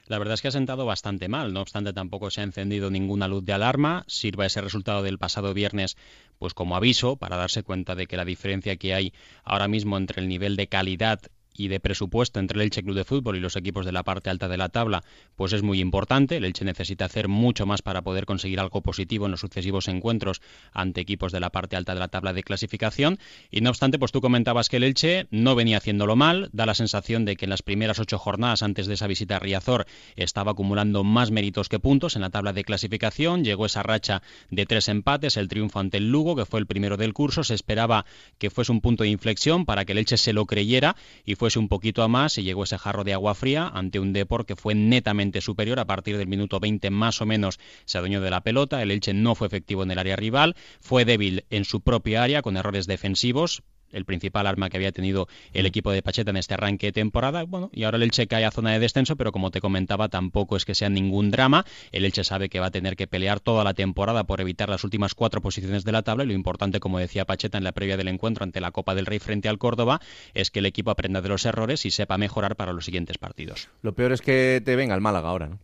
[0.07, 3.27] La verdad es que ha sentado bastante mal, no obstante tampoco se ha encendido ninguna
[3.27, 5.95] luz de alarma, sirva ese resultado del pasado viernes
[6.37, 9.13] pues como aviso para darse cuenta de que la diferencia que hay
[9.43, 11.21] ahora mismo entre el nivel de calidad
[11.53, 14.29] y de presupuesto entre el Elche Club de Fútbol y los equipos de la parte
[14.29, 15.03] alta de la tabla,
[15.35, 16.37] pues es muy importante.
[16.37, 20.41] El Elche necesita hacer mucho más para poder conseguir algo positivo en los sucesivos encuentros
[20.71, 23.19] ante equipos de la parte alta de la tabla de clasificación.
[23.49, 26.49] Y no obstante, pues tú comentabas que el Elche no venía haciéndolo mal.
[26.53, 29.39] Da la sensación de que en las primeras ocho jornadas antes de esa visita a
[29.39, 29.85] Riazor
[30.15, 33.43] estaba acumulando más méritos que puntos en la tabla de clasificación.
[33.43, 36.97] Llegó esa racha de tres empates, el triunfo ante el Lugo, que fue el primero
[36.97, 37.43] del curso.
[37.43, 38.05] Se esperaba
[38.37, 40.95] que fuese un punto de inflexión para que el Elche se lo creyera
[41.25, 44.13] y fuese un poquito a más y llegó ese jarro de agua fría ante un
[44.13, 45.79] Depor que fue netamente superior.
[45.79, 49.15] A partir del minuto 20 más o menos se adueñó de la pelota, el Elche
[49.15, 52.85] no fue efectivo en el área rival, fue débil en su propia área con errores
[52.85, 56.91] defensivos, el principal arma que había tenido el equipo de Pacheta en este arranque de
[56.91, 57.43] temporada.
[57.43, 60.57] Bueno, y ahora el Elche cae a zona de descenso, pero como te comentaba, tampoco
[60.57, 61.65] es que sea ningún drama.
[61.91, 64.83] El Elche sabe que va a tener que pelear toda la temporada por evitar las
[64.83, 67.97] últimas cuatro posiciones de la tabla y lo importante, como decía Pacheta en la previa
[67.97, 70.01] del encuentro ante la Copa del Rey frente al Córdoba,
[70.33, 73.69] es que el equipo aprenda de los errores y sepa mejorar para los siguientes partidos.
[73.81, 75.59] Lo peor es que te venga el Málaga ahora, ¿no?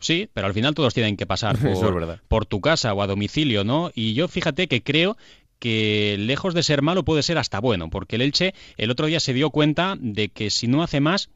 [0.00, 3.64] Sí, pero al final todos tienen que pasar por, por, tu casa o a domicilio,
[3.64, 3.90] ¿no?
[3.94, 5.16] Y yo fíjate que creo
[5.64, 9.18] que lejos de ser malo puede ser hasta bueno, porque el Elche el otro día
[9.18, 11.30] se dio cuenta de que si no hace más,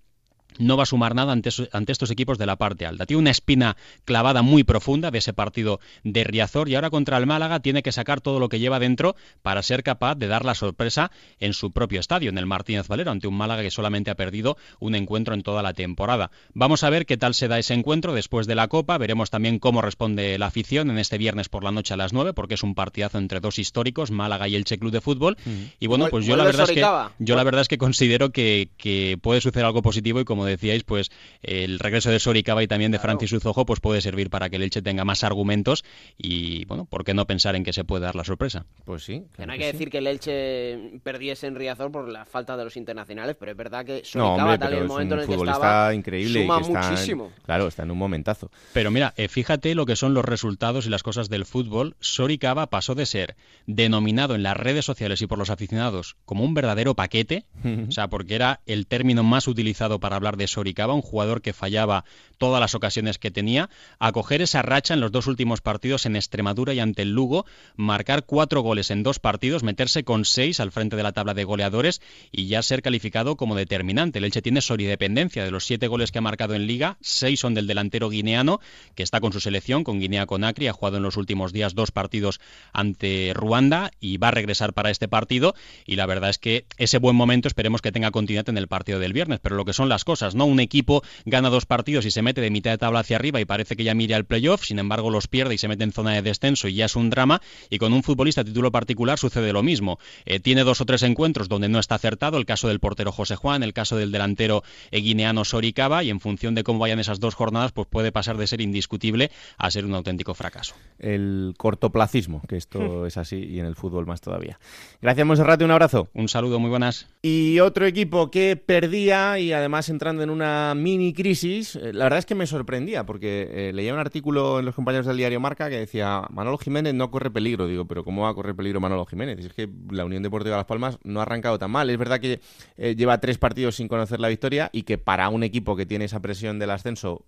[0.58, 3.06] no va a sumar nada ante, estos equipos de la parte alta.
[3.06, 7.26] Tiene una espina clavada muy profunda de ese partido de Riazor y ahora contra el
[7.26, 10.54] Málaga tiene que sacar todo lo que lleva dentro para ser capaz de dar la
[10.54, 14.14] sorpresa en su propio estadio, en el Martínez Valero, ante un Málaga que solamente ha
[14.14, 16.30] perdido un encuentro en toda la temporada.
[16.54, 18.98] Vamos a ver qué tal se da ese encuentro después de la Copa.
[18.98, 22.32] Veremos también cómo responde la afición en este viernes por la noche a las 9,
[22.32, 25.36] porque es un partidazo entre dos históricos, Málaga y el Che Club de Fútbol.
[25.78, 28.70] Y bueno, pues yo la verdad es que yo la verdad es que considero que,
[28.76, 31.10] que puede suceder algo positivo y como decíais, pues
[31.42, 34.62] el regreso de Soricaba y también de Francis Uzojo pues puede servir para que el
[34.62, 35.84] Elche tenga más argumentos
[36.16, 38.66] y, bueno, ¿por qué no pensar en que se puede dar la sorpresa?
[38.84, 39.24] Pues sí.
[39.38, 42.76] no hay que, decir que el Elche perdiese en Riazor por la falta de los
[42.76, 46.42] internacionales, pero es verdad que Soricaba tal en el momento en el que estaba increíble
[46.42, 47.32] suma muchísimo.
[47.44, 48.50] claro, está en un momentazo.
[48.72, 51.96] Pero mira, eh, fíjate lo que son los resultados y las cosas del fútbol.
[52.00, 53.36] Soricaba pasó de ser
[53.66, 57.44] denominado en las redes sociales y por los aficionados como un verdadero paquete,
[57.88, 61.52] o sea, porque era el término más utilizado para hablar de Soricaba, un jugador que
[61.52, 62.04] fallaba
[62.38, 63.68] todas las ocasiones que tenía,
[63.98, 67.46] a coger esa racha en los dos últimos partidos en Extremadura y ante el Lugo,
[67.76, 71.44] marcar cuatro goles en dos partidos, meterse con seis al frente de la tabla de
[71.44, 72.00] goleadores
[72.30, 74.18] y ya ser calificado como determinante.
[74.18, 77.54] El Elche tiene solidependencia de los siete goles que ha marcado en Liga, seis son
[77.54, 78.60] del delantero guineano,
[78.94, 81.90] que está con su selección, con Guinea Conakry, ha jugado en los últimos días dos
[81.90, 82.40] partidos
[82.72, 85.54] ante Ruanda y va a regresar para este partido
[85.86, 88.98] y la verdad es que ese buen momento esperemos que tenga continuidad en el partido
[88.98, 90.46] del viernes, pero lo que son las cosas cosas, ¿no?
[90.46, 93.44] Un equipo gana dos partidos y se mete de mitad de tabla hacia arriba y
[93.44, 96.12] parece que ya mire al playoff, sin embargo los pierde y se mete en zona
[96.14, 97.40] de descenso y ya es un drama.
[97.70, 100.00] Y con un futbolista a título particular sucede lo mismo.
[100.24, 103.36] Eh, tiene dos o tres encuentros donde no está acertado, el caso del portero José
[103.36, 107.36] Juan, el caso del delantero guineano Soricaba, y en función de cómo vayan esas dos
[107.36, 110.74] jornadas, pues puede pasar de ser indiscutible a ser un auténtico fracaso.
[110.98, 114.58] El cortoplacismo, que esto es así y en el fútbol más todavía.
[115.00, 116.08] Gracias, Monserrate, un abrazo.
[116.12, 117.06] Un saludo, muy buenas.
[117.22, 122.20] Y otro equipo que perdía y además entrando en una mini crisis, eh, la verdad
[122.20, 125.68] es que me sorprendía porque eh, leía un artículo en los compañeros del diario Marca
[125.68, 127.66] que decía Manolo Jiménez no corre peligro.
[127.66, 129.38] Digo, pero ¿cómo va a correr peligro Manolo Jiménez?
[129.44, 131.90] es que la Unión Deportiva Las Palmas no ha arrancado tan mal.
[131.90, 132.40] Es verdad que
[132.78, 136.06] eh, lleva tres partidos sin conocer la victoria y que para un equipo que tiene
[136.06, 137.24] esa presión del ascenso,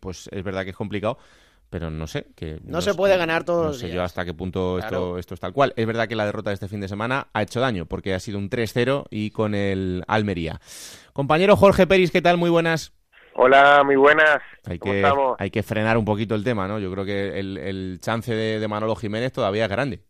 [0.00, 1.16] pues es verdad que es complicado
[1.74, 2.26] pero no sé.
[2.36, 5.40] Que no, se puede ganar todos no sé yo hasta qué punto esto, esto es
[5.40, 5.72] tal cual.
[5.74, 8.20] Es verdad que la derrota de este fin de semana ha hecho daño, porque ha
[8.20, 10.60] sido un 3-0 y con el Almería.
[11.14, 12.36] Compañero Jorge Peris, ¿qué tal?
[12.36, 12.92] Muy buenas.
[13.32, 14.40] Hola, muy buenas.
[14.66, 15.02] Hay que,
[15.38, 16.78] hay que frenar un poquito el tema, ¿no?
[16.78, 20.02] Yo creo que el, chance de Manolo Jiménez todavía es grande.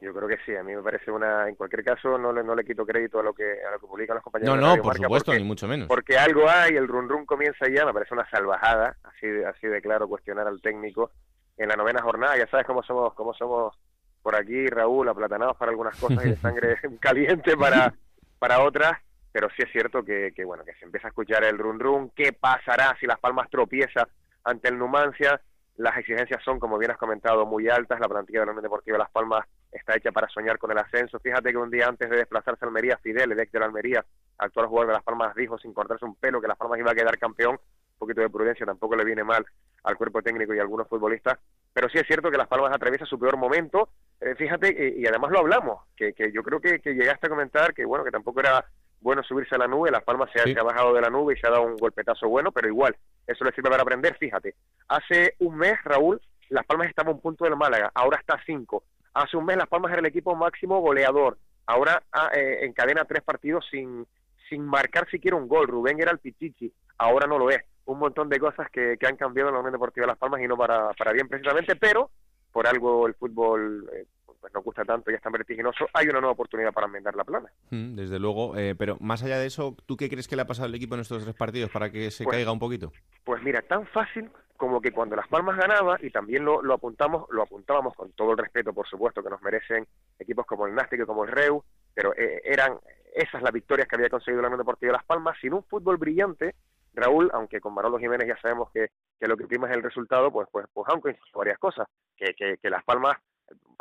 [0.00, 2.54] Yo creo que sí, a mí me parece una, en cualquier caso no le, no
[2.54, 4.56] le quito crédito a lo que a lo que publican los compañeros.
[4.56, 5.88] No, no, por supuesto, ni mucho menos.
[5.88, 9.66] Porque algo hay, el run run comienza ya, me parece una salvajada, así de, así
[9.66, 11.10] de claro cuestionar al técnico
[11.56, 13.74] en la novena jornada, ya sabes cómo somos, cómo somos
[14.22, 17.94] por aquí, Raúl, aplatanados para algunas cosas y de sangre caliente para,
[18.38, 18.92] para otras,
[19.36, 22.10] pero sí es cierto que, que bueno, que se empieza a escuchar el run run,
[22.16, 24.08] qué pasará si Las Palmas tropieza
[24.44, 25.38] ante el Numancia,
[25.76, 28.00] las exigencias son, como bien has comentado, muy altas.
[28.00, 30.78] La plantilla de la Unión Deportiva de Las Palmas está hecha para soñar con el
[30.78, 31.20] ascenso.
[31.20, 34.02] Fíjate que un día antes de desplazarse a Almería, Fidel, el ex de la Almería,
[34.38, 36.94] actual jugador de Las Palmas, dijo sin cortarse un pelo que Las Palmas iba a
[36.94, 37.56] quedar campeón.
[37.56, 39.44] Un poquito de prudencia tampoco le viene mal
[39.84, 41.38] al cuerpo técnico y a algunos futbolistas.
[41.74, 43.90] Pero sí es cierto que Las Palmas atraviesa su peor momento.
[44.18, 47.74] Eh, fíjate, y, además lo hablamos, que, que yo creo que, que llegaste a comentar
[47.74, 48.64] que, bueno, que tampoco era
[49.00, 51.46] bueno subirse a la nube, Las Palmas se, ha, bajado de la nube y se
[51.46, 54.54] ha dado un golpetazo bueno, pero igual, eso le sirve para aprender, fíjate.
[54.88, 58.44] Hace un mes, Raúl, Las Palmas estaba a un punto del Málaga, ahora está a
[58.44, 58.84] cinco.
[59.14, 63.22] Hace un mes Las Palmas era el equipo máximo goleador, ahora ah, eh, encadena tres
[63.22, 64.06] partidos sin,
[64.48, 65.68] sin marcar siquiera un gol.
[65.68, 67.62] Rubén era el pichichi, ahora no lo es.
[67.84, 70.40] Un montón de cosas que, que han cambiado en la Unión Deportiva de Las Palmas
[70.40, 72.10] y no para, para bien precisamente, pero
[72.52, 74.06] por algo el fútbol eh,
[74.46, 77.24] pues no gusta tanto y es tan vertiginoso, hay una nueva oportunidad para enmendar la
[77.24, 77.50] plana.
[77.70, 80.46] Mm, desde luego, eh, pero más allá de eso, ¿tú qué crees que le ha
[80.46, 82.92] pasado al equipo en estos tres partidos para que se pues caiga un poquito?
[83.24, 87.26] Pues mira, tan fácil como que cuando Las Palmas ganaba, y también lo, lo apuntamos,
[87.30, 89.84] lo apuntábamos con todo el respeto, por supuesto, que nos merecen
[90.18, 92.78] equipos como el Nástic y como el Reu, pero eh, eran
[93.14, 95.96] esas las victorias que había conseguido la Unión Deportiva de Las Palmas, sin un fútbol
[95.96, 96.54] brillante,
[96.94, 100.30] Raúl, aunque con Manolo Jiménez ya sabemos que, que lo que prima es el resultado,
[100.30, 103.18] pues pues pues aunque varias cosas, que, que, que Las Palmas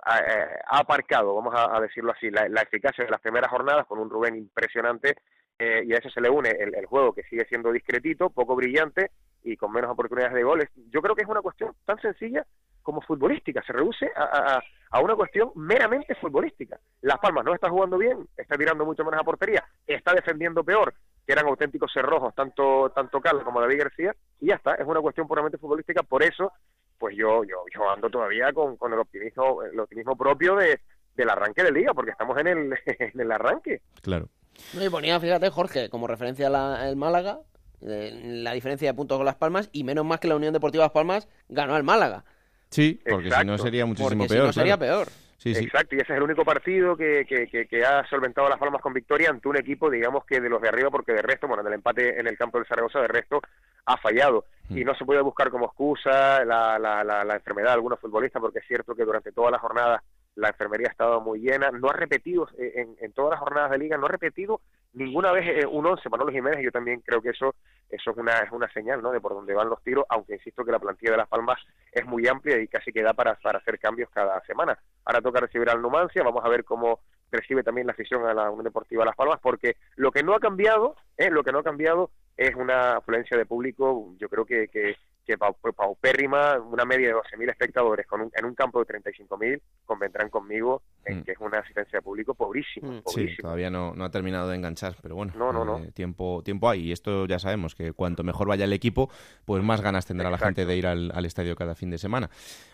[0.05, 4.36] ha, aparcado, vamos a, decirlo así, la, eficacia de las primeras jornadas con un Rubén
[4.36, 5.16] impresionante
[5.57, 9.11] eh, y a eso se le une el, juego que sigue siendo discretito, poco brillante
[9.43, 10.70] y con menos oportunidades de goles.
[10.91, 12.45] Yo creo que es una cuestión tan sencilla
[12.84, 14.61] como futbolística, se reduce a,
[14.91, 16.80] a, una cuestión meramente futbolística.
[17.01, 20.93] Las Palmas no está jugando bien, está tirando mucho menos a portería, está defendiendo peor,
[21.26, 25.01] que eran auténticos cerrojos, tanto, tanto Carlos como David García, y ya está, es una
[25.01, 26.53] cuestión puramente futbolística, por eso
[26.97, 30.79] pues yo, yo, yo ando todavía con, con el optimismo, el optimismo propio de,
[31.15, 33.81] del arranque de liga, porque estamos en el, en el arranque.
[34.01, 34.29] Claro.
[34.73, 37.39] y ponía, fíjate, Jorge, como referencia la, el Málaga,
[37.81, 40.91] la diferencia de puntos con Las Palmas, y menos más que la Unión Deportiva Las
[40.91, 42.25] Palmas ganó al Málaga.
[42.69, 44.53] Sí, porque si no sería muchísimo peor.
[44.53, 45.07] sería peor.
[45.45, 48.93] Exacto, y ese es el único partido que, que, que, ha solventado Las Palmas con
[48.93, 51.67] victoria ante un equipo, digamos que de los de arriba, porque de resto, bueno, en
[51.67, 53.41] el empate en el campo del Zaragoza, de resto
[53.85, 54.45] ha fallado.
[54.69, 54.87] Y mm.
[54.87, 58.59] no se puede buscar como excusa la, la, la, la enfermedad de algunos futbolistas, porque
[58.59, 60.01] es cierto que durante toda la jornada
[60.36, 63.71] la enfermería ha estado muy llena, no ha repetido eh, en, en todas las jornadas
[63.71, 64.61] de liga, no ha repetido
[64.93, 67.55] ninguna vez eh, un once Manolo Jiménez, yo también creo que eso
[67.89, 69.11] eso es una es una señal ¿no?
[69.11, 71.59] de por dónde van los tiros, aunque insisto que la plantilla de Las Palmas
[71.91, 74.77] es muy amplia y casi queda para, para hacer cambios cada semana.
[75.05, 76.99] Ahora toca recibir al Numancia, vamos a ver cómo
[77.31, 80.33] recibe también la afición a la Unión Deportiva de Las Palmas, porque lo que no
[80.33, 84.45] ha cambiado, eh, lo que no ha cambiado es una afluencia de público, yo creo
[84.45, 84.95] que, que,
[85.26, 90.82] que paupérrima, una media de 12.000 espectadores con en un campo de 35.000, convendrán conmigo
[91.03, 91.23] en mm.
[91.23, 92.89] que es una asistencia de público pobrísima.
[92.89, 93.01] Mm.
[93.07, 95.80] Sí, todavía no, no ha terminado de enganchar, pero bueno, no, no, no.
[95.80, 96.88] Eh, tiempo, tiempo hay.
[96.88, 99.09] Y esto ya sabemos que cuanto mejor vaya el equipo,
[99.45, 102.30] pues más ganas tendrá la gente de ir al, al, estadio cada fin de semana.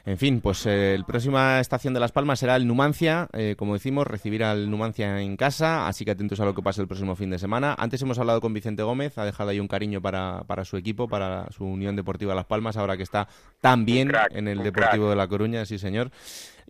[0.06, 3.74] En fin, pues eh, la próxima estación de Las Palmas será el Numancia, eh, como
[3.74, 7.16] decimos, recibir al Numancia en casa, así que atentos a lo que pase el próximo
[7.16, 7.76] fin de semana.
[7.78, 11.08] Antes hemos hablado con Vicente Gómez, ha dejado ahí un cariño para, para su equipo,
[11.08, 13.28] para su Unión Deportiva Las Palmas, ahora que está
[13.62, 16.12] tan bien en el Deportivo de La Coruña, sí señor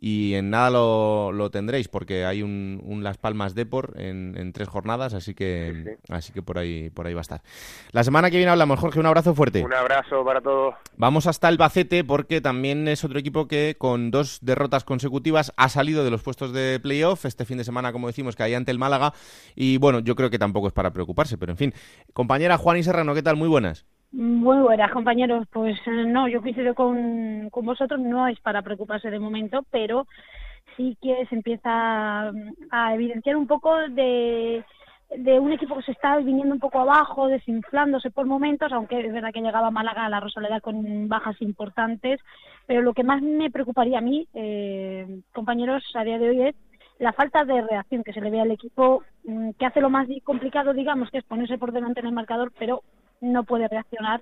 [0.03, 4.51] y en nada lo, lo tendréis porque hay un, un, Las Palmas Depor en, en
[4.51, 7.41] tres jornadas, así que así que por ahí por ahí va a estar.
[7.91, 9.63] La semana que viene hablamos, Jorge, un abrazo fuerte.
[9.63, 10.73] Un abrazo para todos.
[10.97, 15.69] Vamos hasta el Bacete porque también es otro equipo que con dos derrotas consecutivas ha
[15.69, 18.71] salido de los puestos de playoff este fin de semana, como decimos, que hay ante
[18.71, 19.13] el Málaga
[19.55, 21.73] y bueno, yo creo que tampoco es para preocuparse, pero en fin.
[22.13, 23.35] Compañera Juan y Serrano, ¿qué tal?
[23.35, 23.85] Muy buenas.
[24.11, 25.47] Muy buenas, compañeros.
[25.51, 30.05] Pues eh, no, yo coincido con, vosotros, no es para preocuparse de momento, pero
[30.75, 32.31] sí que se empieza
[32.71, 34.65] a evidenciar un poco de,
[35.17, 39.13] de un equipo que se está viniendo un poco abajo, desinflándose por momentos, aunque es
[39.13, 42.19] verdad que llegaba Málaga a la Rosaleda con bajas importantes,
[42.65, 46.55] pero lo que más me preocuparía a mí, eh, compañeros, a día de hoy es
[46.99, 50.07] la falta de reacción que se le ve al equipo, mm, que hace lo más
[50.23, 52.83] complicado, digamos, que es ponerse por delante en el marcador, pero
[53.21, 54.21] no puede reaccionar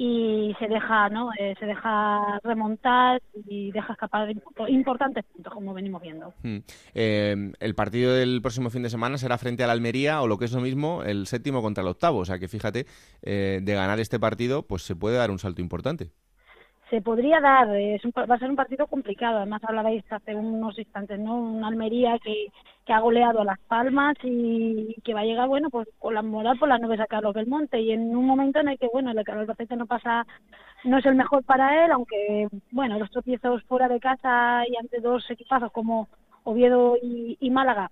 [0.00, 4.30] y se deja no eh, se deja remontar y deja escapar
[4.68, 6.32] importantes puntos como venimos viendo.
[6.44, 6.58] Hmm.
[6.94, 10.44] eh, el partido del próximo fin de semana será frente al Almería o lo que
[10.44, 12.86] es lo mismo el séptimo contra el octavo o sea que fíjate
[13.22, 16.12] eh, de ganar este partido pues se puede dar un salto importante.
[16.90, 21.18] Se podría dar, es va a ser un partido complicado, además hablabais hace unos instantes,
[21.18, 21.36] ¿no?
[21.36, 22.46] Una Almería que,
[22.88, 26.22] que ha goleado a Las Palmas y, que va a llegar, bueno, pues con la
[26.22, 29.10] moral por las nubes a Carlos Belmonte y en un momento en el que, bueno,
[29.10, 30.26] el Carlos Albacete no pasa,
[30.84, 35.00] no es el mejor para él, aunque, bueno, los tropiezos fuera de casa y ante
[35.00, 36.08] dos equipazos como
[36.44, 37.90] Oviedo y, Málaga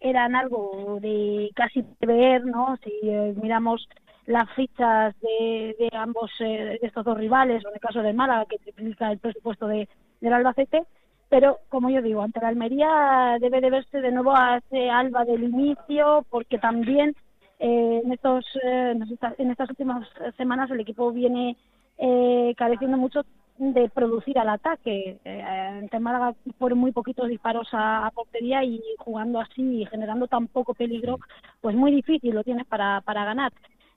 [0.00, 2.76] eran algo de casi prever, ¿no?
[2.82, 3.88] Si eh, miramos
[4.26, 8.12] las fichas de, de ambos eh, de estos dos rivales, o en el caso de
[8.12, 9.88] Málaga, que triplica el presupuesto de,
[10.20, 10.82] del Albacete,
[11.28, 15.24] pero como yo digo, ante la Almería debe de verse de nuevo a ese Alba
[15.24, 17.14] del inicio, porque también
[17.58, 18.94] eh, en, estos, eh,
[19.38, 21.56] en estas últimas semanas el equipo viene
[21.98, 23.22] eh, careciendo mucho
[23.58, 25.18] de producir al ataque.
[25.24, 30.26] Eh, ante Málaga por muy poquitos disparos a, a, portería y jugando así y generando
[30.26, 31.18] tan poco peligro,
[31.60, 33.52] pues muy difícil lo tienes para, para ganar.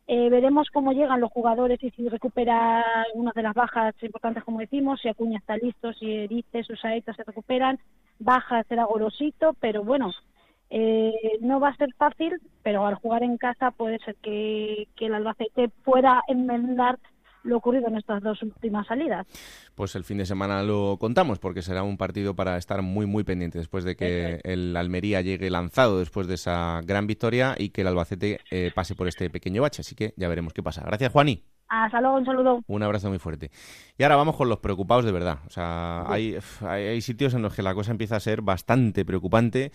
[0.09, 2.81] Eh, veremos cómo llegan los jugadores y si recupera
[3.11, 7.25] algunas de las bajas importantes, como decimos, si Acuña está listo, si Erice, Susaeta se
[7.25, 7.77] recuperan.
[8.19, 10.11] Baja será Gorosito, pero bueno,
[10.69, 15.07] eh, no va a ser fácil, pero al jugar en casa puede ser que, que
[15.07, 16.99] el Albacete pueda enmendar
[17.47, 19.25] lo ocurrido en estas dos últimas salidas.
[19.75, 23.23] Pues el fin de semana lo contamos porque será un partido para estar muy muy
[23.23, 27.81] pendiente después de que el Almería llegue lanzado después de esa gran victoria y que
[27.81, 30.83] el Albacete eh, pase por este pequeño bache, así que ya veremos qué pasa.
[30.85, 31.43] Gracias, Juani.
[31.69, 32.63] Hasta luego, un saludo.
[32.67, 33.51] Un abrazo muy fuerte.
[33.97, 35.39] Y ahora vamos con los preocupados de verdad.
[35.47, 39.71] O sea, hay, hay sitios en los que la cosa empieza a ser bastante preocupante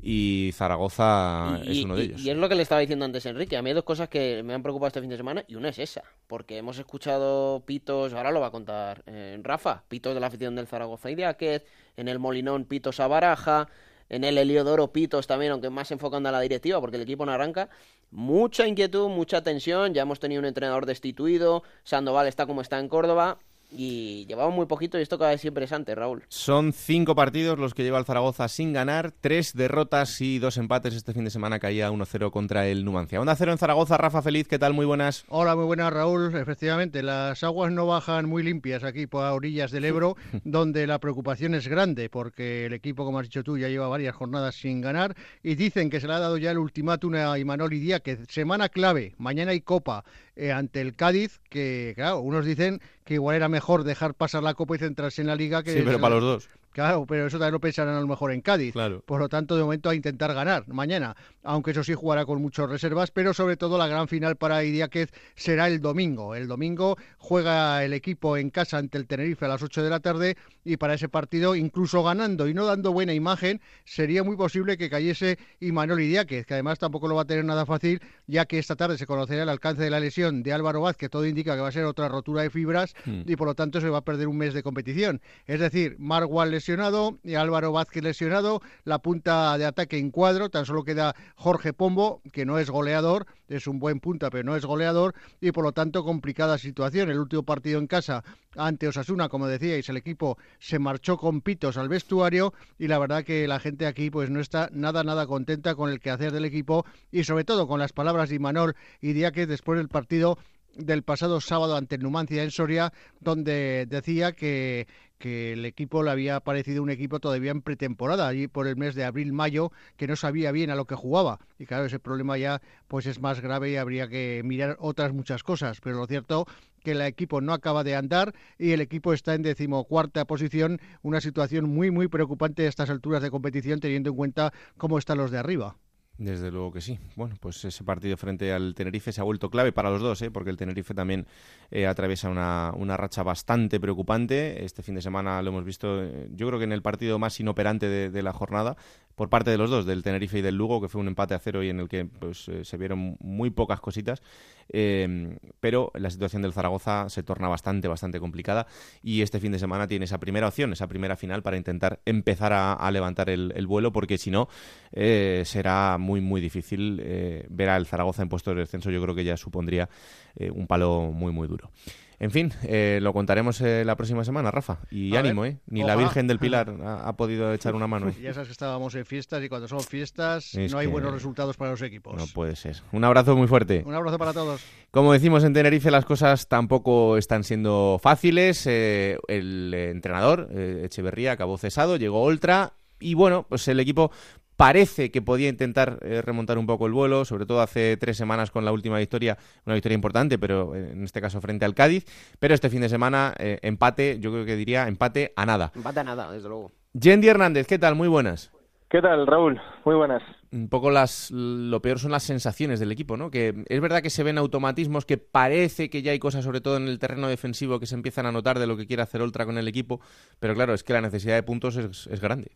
[0.00, 2.20] y Zaragoza es uno de ellos.
[2.20, 3.56] Y es lo que le estaba diciendo antes Enrique.
[3.56, 5.70] A mí hay dos cosas que me han preocupado este fin de semana y una
[5.70, 10.20] es esa, porque hemos escuchado pitos, ahora lo va a contar eh, Rafa, pitos de
[10.20, 11.64] la afición del Zaragoza y de Aquez,
[11.96, 13.68] en el Molinón pitos a Baraja,
[14.08, 17.32] en el Heliodoro pitos también, aunque más enfocando a la directiva, porque el equipo no
[17.32, 17.68] arranca.
[18.10, 22.88] Mucha inquietud, mucha tensión, ya hemos tenido un entrenador destituido, Sandoval está como está en
[22.88, 23.38] Córdoba,
[23.70, 26.24] y llevamos muy poquito y esto cada vez siempre es antes, Raúl.
[26.28, 30.94] Son cinco partidos los que lleva el Zaragoza sin ganar, tres derrotas y dos empates.
[30.94, 33.20] Este fin de semana caía 1-0 contra el Numancia.
[33.20, 34.72] Onda cero en Zaragoza, Rafa Feliz, ¿qué tal?
[34.72, 35.24] Muy buenas.
[35.28, 36.34] Hola, muy buenas, Raúl.
[36.34, 41.54] Efectivamente, las aguas no bajan muy limpias aquí por orillas del Ebro, donde la preocupación
[41.54, 45.14] es grande, porque el equipo, como has dicho tú, ya lleva varias jornadas sin ganar
[45.42, 47.70] y dicen que se le ha dado ya el ultimátum a Imanol
[48.02, 50.04] que Semana clave, mañana hay Copa
[50.36, 54.54] eh, ante el Cádiz, que claro, unos dicen que igual era mejor dejar pasar la
[54.54, 55.72] Copa y centrarse en la Liga que...
[55.72, 56.48] Sí, pero para los dos.
[56.76, 58.74] Claro, pero eso también lo pensarán a lo mejor en Cádiz.
[58.74, 59.00] Claro.
[59.06, 62.68] Por lo tanto, de momento a intentar ganar mañana, aunque eso sí jugará con muchas
[62.68, 66.34] reservas, pero sobre todo la gran final para Idiáquez será el domingo.
[66.34, 70.00] El domingo juega el equipo en casa ante el Tenerife a las 8 de la
[70.00, 74.76] tarde y para ese partido, incluso ganando y no dando buena imagen, sería muy posible
[74.76, 78.58] que cayese Imanol Idiáquez, que además tampoco lo va a tener nada fácil, ya que
[78.58, 81.62] esta tarde se conocerá el alcance de la lesión de Álvaro Vázquez, todo indica que
[81.62, 83.22] va a ser otra rotura de fibras hmm.
[83.24, 85.22] y por lo tanto se va a perder un mes de competición.
[85.46, 90.66] Es decir, Marwal lesionado y Álvaro Vázquez lesionado, la punta de ataque en cuadro, tan
[90.66, 94.64] solo queda Jorge Pombo, que no es goleador, es un buen punta, pero no es
[94.64, 97.08] goleador, y por lo tanto complicada situación.
[97.08, 98.24] El último partido en casa
[98.56, 103.22] ante Osasuna, como decíais, el equipo se marchó con pitos al vestuario y la verdad
[103.22, 106.84] que la gente aquí pues no está nada, nada contenta con el quehacer del equipo
[107.12, 110.36] y sobre todo con las palabras de Imanol y Díaz después del partido
[110.76, 114.86] del pasado sábado ante el Numancia en Soria, donde decía que
[115.18, 118.94] que el equipo le había parecido un equipo todavía en pretemporada, allí por el mes
[118.94, 121.38] de abril-mayo, que no sabía bien a lo que jugaba.
[121.58, 125.42] Y claro, ese problema ya pues es más grave y habría que mirar otras muchas
[125.42, 125.80] cosas.
[125.80, 126.46] Pero lo cierto
[126.82, 131.20] que el equipo no acaba de andar y el equipo está en decimocuarta posición, una
[131.20, 135.30] situación muy, muy preocupante a estas alturas de competición, teniendo en cuenta cómo están los
[135.30, 135.76] de arriba.
[136.18, 136.98] Desde luego que sí.
[137.14, 140.30] Bueno, pues ese partido frente al Tenerife se ha vuelto clave para los dos, ¿eh?
[140.30, 141.26] porque el Tenerife también
[141.70, 144.64] eh, atraviesa una, una, racha bastante preocupante.
[144.64, 147.38] Este fin de semana lo hemos visto, eh, yo creo que en el partido más
[147.38, 148.78] inoperante de, la jornada,
[149.14, 151.38] por parte de los dos, del Tenerife y del Lugo, que fue un empate a
[151.38, 154.22] cero y en el que pues, eh, se vieron muy pocas cositas.
[154.68, 158.66] Pero la situación del Zaragoza se torna bastante, bastante complicada
[159.02, 162.52] y este fin de semana tiene esa primera opción, esa primera final para intentar empezar
[162.52, 164.48] a, levantar el, el, vuelo, porque si no,
[164.92, 168.90] será muy, muy difícil eh, ver al Zaragoza en puesto de descenso.
[168.90, 169.88] Yo creo que ya supondría
[170.36, 171.70] eh, un palo muy, muy duro.
[172.18, 174.78] En fin, eh, lo contaremos la próxima semana, Rafa.
[174.90, 175.58] Y ánimo, ¿eh?
[175.66, 178.12] Ni la Virgen del Pilar ha, podido echar una mano.
[178.26, 181.70] Ya sabes que estábamos en fiestas y cuando son fiestas no hay buenos resultados para
[181.72, 182.16] los equipos.
[182.16, 182.76] No puede ser.
[182.92, 183.82] Un abrazo muy fuerte.
[183.86, 184.64] Un abrazo para todos.
[184.90, 188.66] Como decimos en Tenerife, las cosas tampoco están siendo fáciles.
[188.66, 194.10] el entrenador, Echeverría, acabó cesado, llegó Oltra y bueno, pues el equipo
[194.56, 198.50] parece que podía intentar eh, remontar un poco el vuelo, sobre todo hace tres semanas
[198.50, 202.04] con la última victoria, una victoria importante, pero eh, en este caso frente al Cádiz.
[202.38, 205.72] Pero este fin de semana, eh, empate, yo creo que diría empate a nada.
[205.74, 206.72] Empate a nada, desde luego.
[206.94, 207.94] Yendi Hernández, ¿qué tal?
[207.94, 208.50] Muy buenas.
[208.88, 209.60] ¿Qué tal, Raúl?
[209.84, 210.22] Muy buenas.
[210.52, 213.32] Un poco las, lo peor son las sensaciones del equipo, ¿no?
[213.32, 216.76] Que es verdad que se ven automatismos, que parece que ya hay cosas, sobre todo
[216.76, 219.44] en el terreno defensivo, que se empiezan a notar de lo que quiere hacer Ultra
[219.44, 220.00] con el equipo,
[220.38, 222.52] pero claro, es que la necesidad de puntos es grande.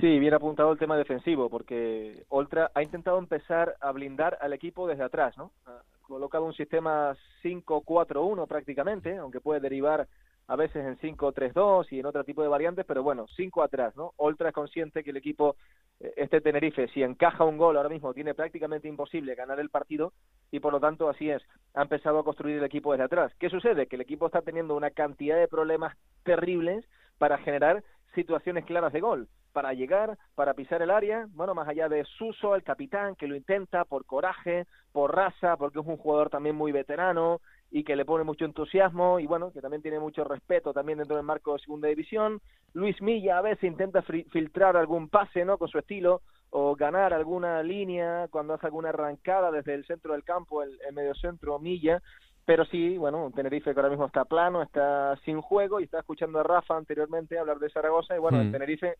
[0.00, 4.88] Sí, bien apuntado el tema defensivo, porque Oltra ha intentado empezar a blindar al equipo
[4.88, 5.52] desde atrás, ¿no?
[5.66, 10.08] Ha colocado un sistema 5-4-1 prácticamente, aunque puede derivar
[10.46, 14.14] a veces en 5-3-2 y en otro tipo de variantes, pero bueno, 5 atrás, ¿no?
[14.16, 15.56] Oltra es consciente que el equipo,
[16.00, 20.14] eh, este Tenerife, si encaja un gol ahora mismo, tiene prácticamente imposible ganar el partido
[20.50, 21.42] y por lo tanto así es,
[21.74, 23.34] ha empezado a construir el equipo desde atrás.
[23.38, 23.86] ¿Qué sucede?
[23.86, 26.86] Que el equipo está teniendo una cantidad de problemas terribles
[27.18, 27.84] para generar
[28.14, 32.54] situaciones claras de gol para llegar, para pisar el área, bueno, más allá de Suso,
[32.54, 36.72] el capitán, que lo intenta por coraje, por raza, porque es un jugador también muy
[36.72, 37.40] veterano
[37.70, 41.16] y que le pone mucho entusiasmo y bueno, que también tiene mucho respeto también dentro
[41.16, 42.40] del marco de segunda división.
[42.72, 45.58] Luis Milla a veces intenta filtrar algún pase, ¿no?
[45.58, 50.24] Con su estilo o ganar alguna línea cuando hace alguna arrancada desde el centro del
[50.24, 52.02] campo, el, el medio centro Milla
[52.44, 56.40] pero sí, bueno, Tenerife que ahora mismo está plano, está sin juego y está escuchando
[56.40, 58.52] a Rafa anteriormente hablar de Zaragoza y bueno, en mm.
[58.52, 58.94] Tenerife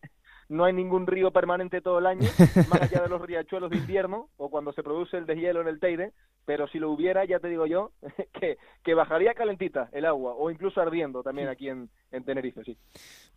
[0.49, 2.27] no hay ningún río permanente todo el año,
[2.69, 5.79] más allá de los riachuelos de invierno o cuando se produce el deshielo en el
[5.79, 6.13] Teide,
[6.45, 7.91] pero si lo hubiera, ya te digo yo,
[8.39, 12.77] que, que bajaría calentita el agua o incluso ardiendo también aquí en, en Tenerife, sí.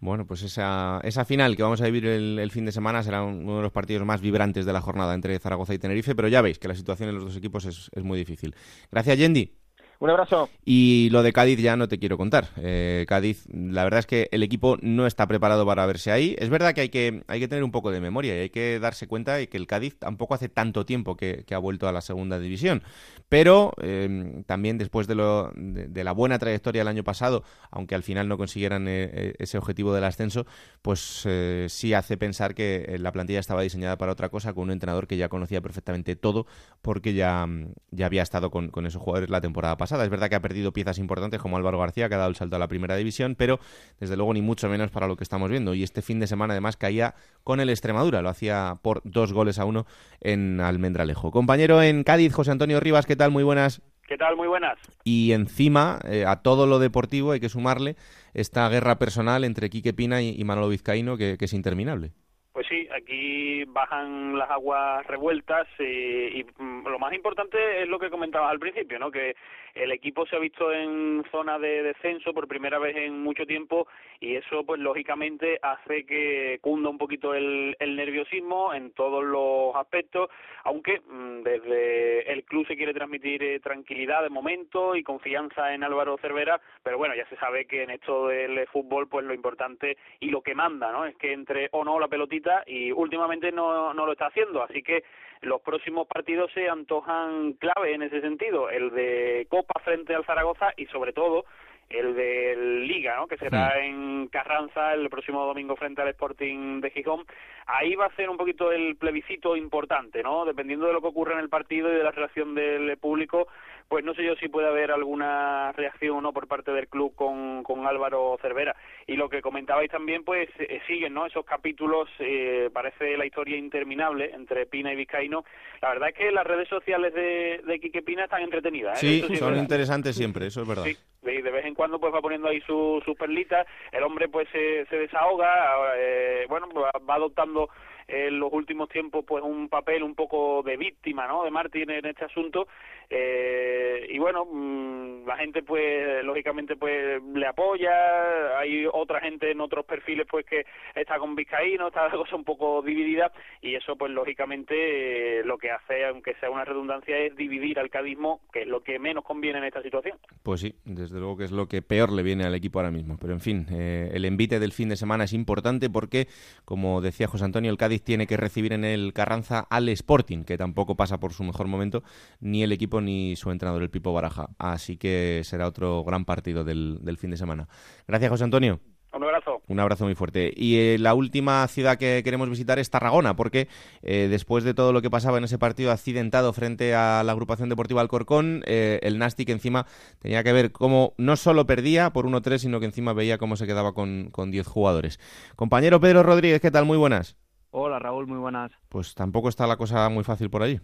[0.01, 3.57] Bueno, pues esa, esa final que vamos a vivir el, fin de semana será uno
[3.57, 6.59] de los partidos más vibrantes de la jornada entre Zaragoza y Tenerife, pero ya veis
[6.59, 8.55] que la situación en los dos equipos es, es muy difícil.
[8.91, 9.64] Gracias, Yendi.
[10.01, 10.49] Un abrazo.
[10.65, 12.49] Y lo de Cádiz ya no te quiero contar.
[12.57, 16.35] Eh, Cádiz, la verdad es que el equipo no está preparado para verse ahí.
[16.39, 18.79] Es verdad que hay que, hay que tener un poco de memoria y hay que
[18.81, 22.01] darse cuenta de que el Cádiz tampoco hace tanto tiempo que, ha vuelto a la
[22.01, 22.83] segunda división.
[23.29, 28.03] Pero eh, también después de, lo, de, la buena trayectoria del año pasado, aunque al
[28.03, 30.47] final no consiguieran eh, ese objetivo del ascenso,
[30.83, 31.27] pues
[31.69, 35.17] sí hace pensar que la plantilla estaba diseñada para otra cosa con un entrenador que
[35.17, 36.47] ya conocía perfectamente todo
[36.83, 37.47] porque ya,
[37.91, 39.84] ya había estado con, con esos jugadores la temporada pasada.
[39.85, 42.57] Es verdad que ha perdido piezas importantes como Álvaro García, que ha dado el salto
[42.57, 43.61] a la primera división, pero
[44.01, 45.75] desde luego ni mucho menos para lo que estamos viendo.
[45.75, 49.59] Y este fin de semana además caía con el Extremadura, lo hacía por dos goles
[49.59, 49.87] a uno
[50.21, 51.31] en Almendralejo.
[51.31, 53.31] Compañero en Cádiz, José Antonio Rivas, ¿qué tal?
[53.31, 53.83] Muy buenas.
[54.07, 54.37] ¿Qué tal?
[54.37, 54.79] Muy buenas.
[55.03, 57.97] Y encima, eh, a todo lo deportivo hay que sumarle
[58.35, 62.13] esta guerra personal entre Quique Pina y, Manolo Vizcaíno que es interminable.
[62.55, 67.99] Pues sí, aquí bajan las aguas revueltas eh, y mm, lo más importante es lo
[67.99, 69.11] que comentabas al principio, ¿no?
[69.11, 69.35] Que
[69.75, 73.89] el equipo se ha visto en zona de descenso por primera vez en mucho tiempo
[74.21, 79.75] y eso, pues lógicamente, hace que cunda un poquito el, el nerviosismo en todos los
[79.75, 80.31] aspectos,
[80.63, 85.83] aunque mm, desde el club se quiere transmitir eh, tranquilidad de momento y confianza en
[85.83, 89.97] Álvaro Cervera, pero bueno, ya se sabe que en esto del fútbol, pues lo importante
[90.21, 91.05] y lo que manda, ¿no?
[91.05, 94.83] Es que entre o no la pelotita y últimamente no, no lo está haciendo, así
[94.83, 95.05] que
[95.41, 100.73] los próximos partidos se antojan clave en ese sentido, el de Copa frente al Zaragoza
[100.77, 101.45] y sobre todo
[101.91, 103.27] el de Liga, ¿no?
[103.27, 107.25] que será en Carranza el próximo domingo frente al Sporting de Gijón.
[107.67, 110.45] Ahí va a ser un poquito el plebiscito importante, ¿no?
[110.45, 113.49] Dependiendo de lo que ocurra en el partido y de la relación del público,
[113.89, 117.63] pues no sé yo si puede haber alguna reacción no por parte del club con,
[117.63, 118.75] con Álvaro Cervera.
[119.07, 121.27] Y lo que comentabais también, pues eh, siguen ¿no?
[121.27, 125.45] esos capítulos, eh, parece la historia interminable entre Pina y Vizcaíno.
[125.83, 129.03] La verdad es que las redes sociales de, de Quique Pina están entretenidas.
[129.03, 129.25] ¿eh?
[129.29, 130.85] Sí, son interesantes siempre, eso es verdad.
[130.85, 134.49] Sí, de, de, vez en cuando pues va poniendo ahí sus perlitas, el hombre pues
[134.51, 137.69] se, se desahoga, eh, bueno, va adoptando
[138.09, 142.05] en los últimos tiempos pues un papel un poco de víctima no de Martín en
[142.07, 142.67] este asunto.
[143.11, 148.59] Eh, y bueno mm, la gente pues lógicamente pues le apoya.
[148.59, 152.45] Hay otra gente en otros perfiles pues que está con Vizcaíno está la cosa un
[152.45, 153.33] poco dividida.
[153.61, 157.91] Y eso pues lógicamente eh, lo que hace aunque sea una redundancia es dividir al
[157.91, 160.19] cadismo que es lo que menos conviene en esta situación.
[160.43, 163.17] Pues sí desde luego que es lo que peor le viene al equipo ahora mismo.
[163.21, 166.29] Pero en fin eh, el envite del fin de semana es importante porque
[166.65, 170.59] como decía José Antonio el Cádiz tiene que recibir en el Carranza al Sporting, que
[170.59, 172.03] tampoco pasa por su mejor momento,
[172.41, 174.51] ni el equipo ni su entrenador, el Pipo Baraja.
[174.59, 177.69] Así que será otro gran partido del, fin de semana.
[178.07, 178.81] Gracias, José Antonio.
[179.13, 179.63] Un abrazo.
[179.69, 180.53] Un abrazo muy fuerte.
[180.57, 183.69] Y eh, la última ciudad que queremos visitar es Tarragona, porque
[184.03, 187.69] eh, después de todo lo que pasaba en ese partido accidentado frente a la agrupación
[187.69, 189.87] deportiva Alcorcón, eh, el Nastic encima
[190.19, 193.69] tenía que ver cómo no solo perdía por 1-3, sino que encima veía cómo se
[193.69, 195.21] quedaba con, con 10 jugadores.
[195.55, 196.85] Compañero Pedro Rodríguez, ¿qué tal?
[196.85, 197.37] Muy buenas.
[197.77, 198.71] Hola Raúl, muy buenas.
[198.89, 200.79] Pues tampoco está la cosa muy fácil por allí.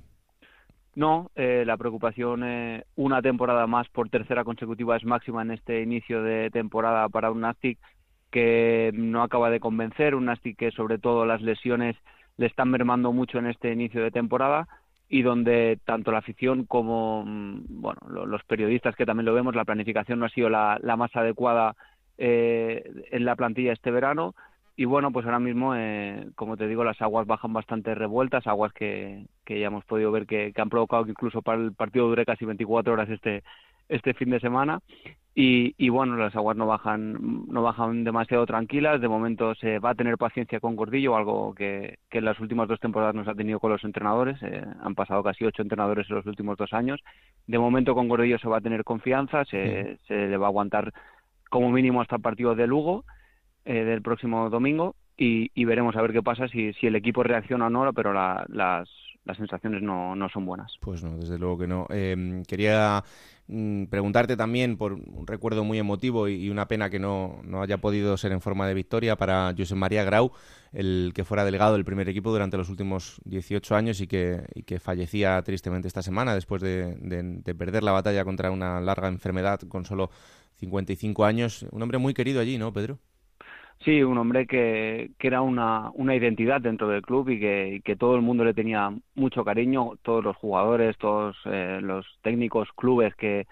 [0.97, 5.82] No, eh, la preocupación eh, una temporada más por tercera consecutiva es máxima en este
[5.82, 7.78] inicio de temporada para un Nastic
[8.32, 11.95] que no acaba de convencer, un Nastic que sobre todo las lesiones
[12.38, 14.66] le están mermando mucho en este inicio de temporada
[15.09, 19.64] y donde tanto la afición como mm, bueno los periodistas que también lo vemos, la
[19.64, 21.76] planificación no ha sido la, más adecuada
[22.18, 24.34] eh, en la plantilla este verano
[24.80, 28.72] y bueno, pues ahora mismo, eh, como te digo, las aguas bajan bastante revueltas, aguas
[28.72, 32.24] que, que ya hemos podido ver que, han provocado que incluso para el partido dure
[32.24, 33.42] casi 24 horas este
[33.90, 34.80] este fin de semana.
[35.34, 39.02] Y, y, bueno las aguas no bajan no bajan demasiado tranquilas.
[39.02, 42.66] De momento se va a tener paciencia con Gordillo algo que, que en las últimas
[42.66, 44.42] dos temporadas nos ha tenido con los entrenadores.
[44.42, 47.02] Eh, han pasado casi ocho entrenadores en los últimos dos años.
[47.46, 50.90] De momento con Gordillo se va a tener confianza se, se le va a aguantar
[51.50, 53.04] como mínimo hasta el partido de Lugo
[53.64, 57.70] eh, del próximo domingo y, veremos a ver qué pasa, si, el equipo reacciona o
[57.70, 58.48] no, pero las,
[59.24, 60.72] las sensaciones no, no son buenas.
[60.80, 61.86] Pues no, desde luego que no.
[61.90, 63.04] Em, quería
[63.48, 67.78] mm, preguntarte también por un recuerdo muy emotivo y, una pena que no, no, haya
[67.78, 70.32] podido ser en forma de victoria para José María Grau,
[70.72, 74.62] el que fuera delegado del primer equipo durante los últimos 18 años y que, y
[74.62, 79.61] que fallecía tristemente esta semana después de, de perder la batalla contra una larga enfermedad
[79.68, 80.11] con solo
[80.56, 81.66] 55 años.
[81.70, 82.98] Un hombre muy querido allí, ¿no, Pedro?
[83.82, 87.96] Sí, un hombre que, que era una, una identidad dentro del club y que, que
[87.96, 93.14] todo el mundo le tenía mucho cariño, todos los jugadores, todos eh, los técnicos, clubes
[93.14, 93.46] que,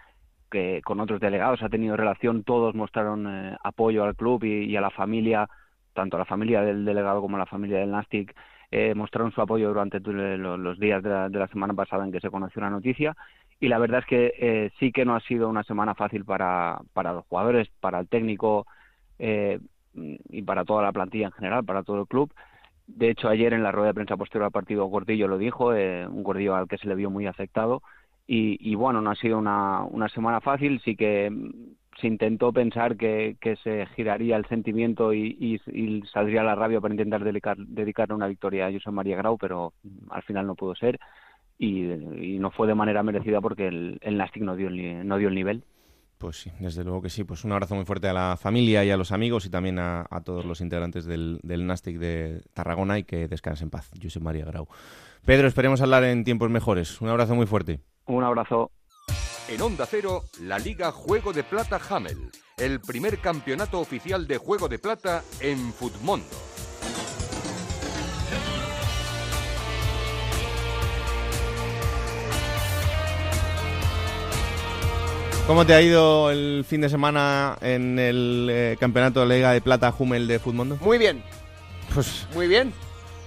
[0.50, 4.82] que con otros delegados ha tenido relación, todos mostraron eh, apoyo al club y, a
[4.82, 5.48] la familia,
[5.94, 8.34] tanto a la familia del delegado como a la familia del Nastic,
[8.70, 12.20] eh, mostraron su apoyo durante los días de la, de la, semana pasada en que
[12.20, 13.16] se conoció la noticia.
[13.60, 16.78] Y la verdad es que eh, sí que no ha sido una semana fácil para,
[16.92, 18.66] para los jugadores, para el técnico.
[19.18, 19.58] Eh,
[20.28, 22.32] y para toda la plantilla en general, para todo el club.
[22.86, 26.06] De hecho, ayer en la rueda de prensa posterior al partido Gordillo lo dijo, eh,
[26.06, 27.82] un Gordillo al que se le vio muy afectado.
[28.30, 31.32] Y, bueno, no ha sido una, una semana fácil, sí que
[31.98, 37.24] se intentó pensar que, se giraría el sentimiento y, y, saldría la rabia para intentar
[37.24, 39.72] dedicar, dedicarle una victoria a José María Grau, pero
[40.10, 41.00] al final no pudo ser
[41.58, 45.28] y, no fue de manera merecida porque el, el Nastic no dio el, no dio
[45.28, 45.64] el nivel.
[46.18, 47.24] Pues sí, desde luego que sí.
[47.24, 50.04] Pues un abrazo muy fuerte a la familia y a los amigos y también a,
[50.24, 53.90] todos los integrantes del, del, Nastic de Tarragona y que descansen en paz.
[54.02, 54.66] José María Grau.
[55.24, 57.00] Pedro, esperemos hablar en tiempos mejores.
[57.00, 57.80] Un abrazo muy fuerte.
[58.06, 58.72] Un abrazo.
[59.48, 64.68] En Onda Cero, la Liga Juego de Plata Hamel, el primer campeonato oficial de Juego
[64.68, 66.26] de Plata en Futmundo.
[75.48, 79.62] ¿Cómo te ha ido el fin de semana en el eh, campeonato de Liga de
[79.62, 80.76] Plata Hummel de Futmundo?
[80.82, 81.22] Muy bien.
[81.94, 82.26] Pues.
[82.34, 82.70] Muy bien.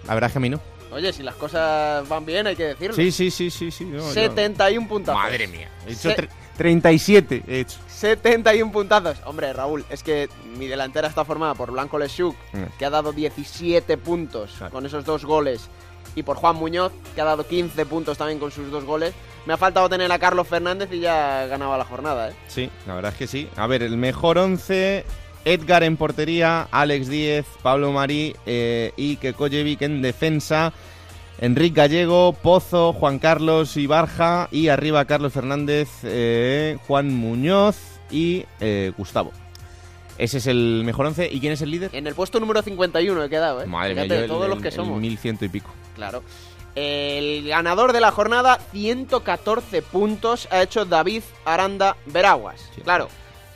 [0.06, 0.62] La verdad es que a mí no.
[0.92, 2.96] Oye, si las cosas van bien, hay que decirlo.
[2.96, 3.72] Sí, sí, sí, sí.
[3.72, 5.20] sí 71 puntazos.
[5.20, 5.72] Madre mía.
[5.88, 6.12] He hecho
[6.58, 7.80] 37, he hecho.
[7.88, 9.18] 71 puntazos.
[9.26, 12.78] Hombre, Raúl, es que mi delantera está formada por Blanco Leshuk, mm.
[12.78, 15.70] que ha dado 17 puntos con esos dos goles,
[16.14, 19.16] y por Juan Muñoz, que ha dado 15 puntos también con sus dos goles.
[19.46, 22.34] Me ha faltado tener a Carlos Fernández y ya ganaba la jornada, ¿eh?
[22.48, 23.48] Sí, la verdad es que sí.
[23.56, 25.06] A ver, el mejor 11,
[25.46, 30.74] Edgar en portería, Alex Díez, Pablo Marí eh, y Kekojevic en defensa.
[31.40, 37.78] Enrique Gallego, Pozo, Juan Carlos Ibarja y arriba Carlos Fernández, eh, Juan Muñoz
[38.12, 39.32] y eh, Gustavo.
[40.20, 41.30] Ese es el mejor 11.
[41.32, 41.90] ¿Y quién es el líder?
[41.94, 43.66] En el puesto número 51 he quedado, ¿eh?
[43.66, 45.02] Madre Fíjate, mía, yo el- todos los que el somos.
[45.02, 45.72] 1100 y pico.
[45.96, 46.22] Claro.
[46.76, 52.62] El ganador de la jornada, 114 puntos, ha hecho David Aranda Veraguas.
[52.84, 53.10] Claro,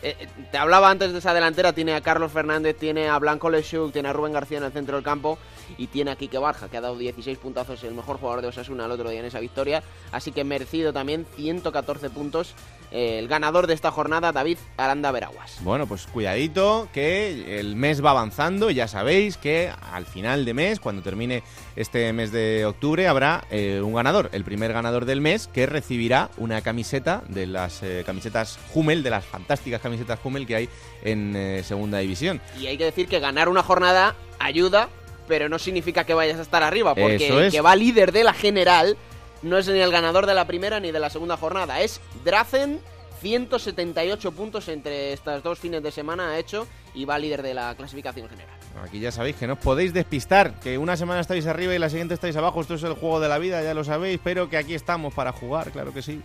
[0.05, 3.49] eh, eh, te hablaba antes de esa delantera, tiene a Carlos Fernández, tiene a Blanco
[3.49, 5.39] Lechuk, tiene a Rubén García en el centro del campo
[5.77, 8.85] y tiene a Quique Barja, que ha dado 16 puntazos, el mejor jugador de Osasuna
[8.85, 9.81] el otro día en esa victoria.
[10.11, 12.53] Así que merecido también 114 puntos
[12.91, 15.57] el ganador de esta jornada, David Aranda Veraguas.
[15.61, 18.71] Bueno, pues cuidadito, que el mes va avanzando.
[18.71, 21.43] Ya sabéis que al final de mes, cuando termine
[21.75, 24.29] este mes de octubre, habrá eh, un ganador.
[24.31, 29.09] El primer ganador del mes que recibirá una camiseta de las eh, camisetas Hummel, de
[29.09, 30.69] las fantásticas camisetas Hummel que hay
[31.03, 32.41] en eh, Segunda División.
[32.59, 34.89] Y hay que decir que ganar una jornada ayuda,
[35.27, 38.33] pero no significa que vayas a estar arriba, porque el que va líder de la
[38.33, 38.97] general
[39.41, 42.79] no es ni el ganador de la primera ni de la segunda jornada, es Drazen.
[43.21, 47.73] 178 puntos entre estos dos fines de semana ha hecho y va líder de la
[47.73, 48.53] clasificación general.
[48.83, 51.89] Aquí ya sabéis que no os podéis despistar, que una semana estáis arriba y la
[51.89, 52.61] siguiente estáis abajo.
[52.61, 55.31] Esto es el juego de la vida, ya lo sabéis, pero que aquí estamos para
[55.31, 56.21] jugar, claro que sí.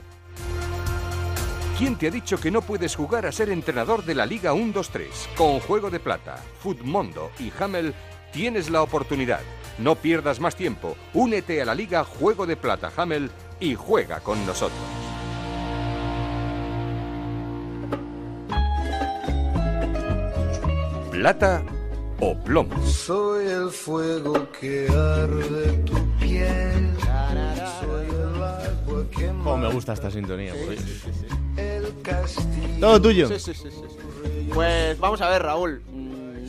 [1.79, 5.35] ¿Quién te ha dicho que no puedes jugar a ser entrenador de la Liga 1-2-3?
[5.35, 7.95] Con Juego de Plata, Futmundo y Hamel
[8.33, 9.41] tienes la oportunidad.
[9.81, 10.97] No pierdas más tiempo.
[11.15, 14.79] Únete a la Liga Juego de Plata Hamel y juega con nosotros.
[21.11, 21.63] Plata
[22.21, 22.75] o plomo.
[22.87, 26.91] Soy el fuego que arde tu piel.
[27.81, 30.53] Soy el agua que Cómo me gusta esta sintonía.
[30.53, 30.83] por Dios.
[31.57, 32.81] el castigo.
[32.81, 33.29] Todo tuyo.
[33.29, 34.51] Sí, sí, sí, sí, sí.
[34.55, 35.83] Pues vamos a ver, Raúl.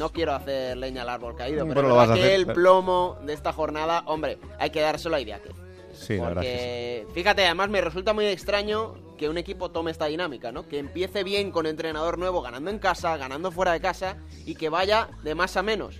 [0.02, 3.20] No quiero hacer leña al árbol caído, pero, Pero lo vas a hacer, el plomo
[3.24, 5.54] de esta jornada, hombre, hay que dárselo a Idiáquez.
[5.93, 10.08] Sí, la que Porque, fíjate, además me resulta muy extraño que un equipo tome esta
[10.08, 10.68] dinámica, ¿no?
[10.68, 14.70] Que empiece bien con entrenador nuevo, ganando en casa, ganando fuera de casa y que
[14.70, 15.99] vaya de más a menos.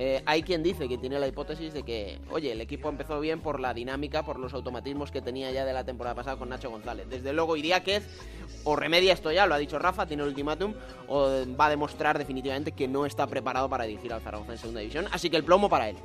[0.00, 3.40] Eh, hay quien dice que tiene la hipótesis de que, oye, el equipo empezó bien
[3.40, 6.70] por la dinámica, por los automatismos que tenía ya de la temporada pasada con Nacho
[6.70, 7.08] González.
[7.10, 8.06] Desde luego, Idiáquez
[8.62, 10.72] o remedia esto ya, lo ha dicho Rafa, tiene el ultimátum,
[11.08, 11.28] o
[11.60, 15.06] va a demostrar definitivamente que no está preparado para dirigir al Zaragoza en segunda división.
[15.10, 15.96] Así que el plomo para él.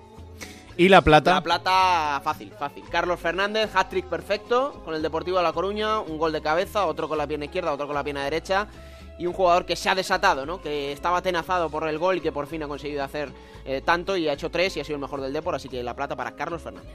[0.76, 1.36] ¿Y la plata?
[1.36, 2.84] La plata fácil, fácil.
[2.90, 7.08] Carlos Fernández, hat-trick perfecto con el Deportivo de La Coruña, un gol de cabeza, otro
[7.08, 8.68] con la pierna izquierda, otro con la pierna derecha.
[9.18, 10.62] Y un jugador que se ha desatado, ¿no?
[10.62, 13.30] Que estaba atenazado por el gol y que por fin ha conseguido hacer
[13.66, 15.56] eh, tanto y ha hecho tres y ha sido el mejor del Depor.
[15.56, 16.92] Así que la plata para Carlos Fernández.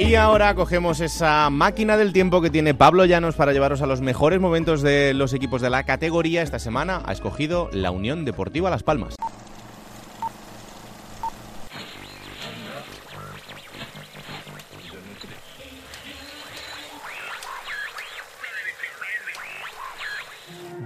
[0.00, 4.00] Y ahora cogemos esa máquina del tiempo que tiene Pablo Llanos para llevaros a los
[4.00, 6.42] mejores momentos de los equipos de la categoría.
[6.42, 9.14] Esta semana ha escogido la Unión Deportiva Las Palmas.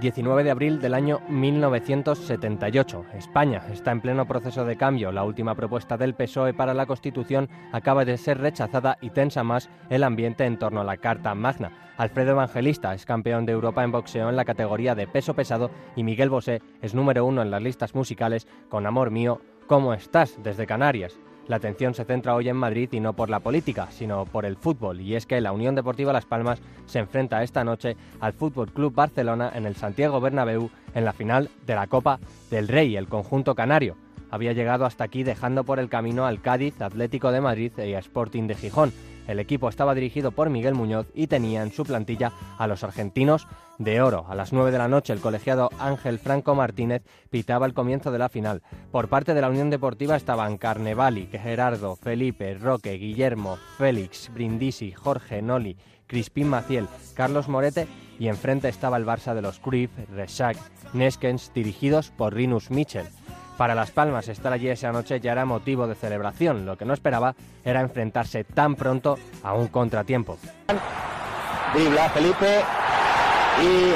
[0.05, 3.05] ...19 19 de abril del año 1978.
[3.15, 5.11] España está en pleno proceso de cambio.
[5.11, 9.67] La última propuesta del PSOE para la Constitución acaba de ser rechazada y tensa más
[9.89, 11.71] el ambiente en torno a la Carta Magna.
[11.97, 16.03] Alfredo Evangelista es campeón de Europa en boxeo en la categoría de peso pesado y
[16.03, 20.37] Miguel Bosé es número uno en las listas musicales con Amor Mío, ¿Cómo estás?
[20.43, 21.19] desde Canarias.
[21.47, 24.55] La atención se centra hoy en Madrid y no por la política, sino por el
[24.57, 24.99] fútbol.
[24.99, 28.95] Y es que la Unión Deportiva Las Palmas se enfrenta esta noche al Fútbol Club
[28.95, 32.19] Barcelona en el Santiago Bernabéu en la final de la Copa
[32.49, 33.95] del Rey, el conjunto canario.
[34.31, 37.99] Había llegado hasta aquí dejando por el camino al Cádiz, Atlético de Madrid y a
[37.99, 38.91] Sporting de Gijón.
[39.27, 43.47] El equipo estaba dirigido por Miguel Muñoz y tenía en su plantilla a los argentinos
[43.77, 44.25] de oro.
[44.29, 48.19] A las 9 de la noche el colegiado Ángel Franco Martínez pitaba el comienzo de
[48.19, 48.61] la final.
[48.91, 55.41] Por parte de la Unión Deportiva estaban Carnevali, Gerardo, Felipe, Roque, Guillermo, Félix, Brindisi, Jorge,
[55.41, 57.87] Noli, Crispín Maciel, Carlos Morete
[58.19, 60.57] y enfrente estaba el Barça de los Cruyff, Resac,
[60.93, 63.07] Neskens, dirigidos por Rinus Michel.
[63.57, 66.65] Para Las Palmas estar allí esa noche ya era motivo de celebración.
[66.65, 70.37] Lo que no esperaba era enfrentarse tan pronto a un contratiempo.
[71.73, 72.61] Dribla Felipe
[73.61, 73.93] y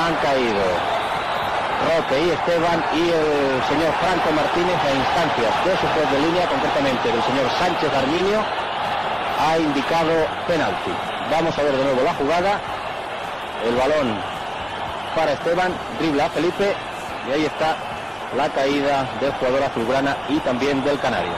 [0.00, 0.64] han caído
[1.84, 6.48] Roque y Esteban y el señor Franco Martínez a instancias de su juez de línea,
[6.48, 8.40] concretamente del señor Sánchez Arminio,
[9.38, 10.90] ha indicado penalti.
[11.30, 12.60] Vamos a ver de nuevo la jugada.
[13.64, 14.16] El balón
[15.14, 16.74] para Esteban, dribla Felipe
[17.28, 17.76] y ahí está
[18.36, 21.32] la caída del jugador azulgrana y también del canario.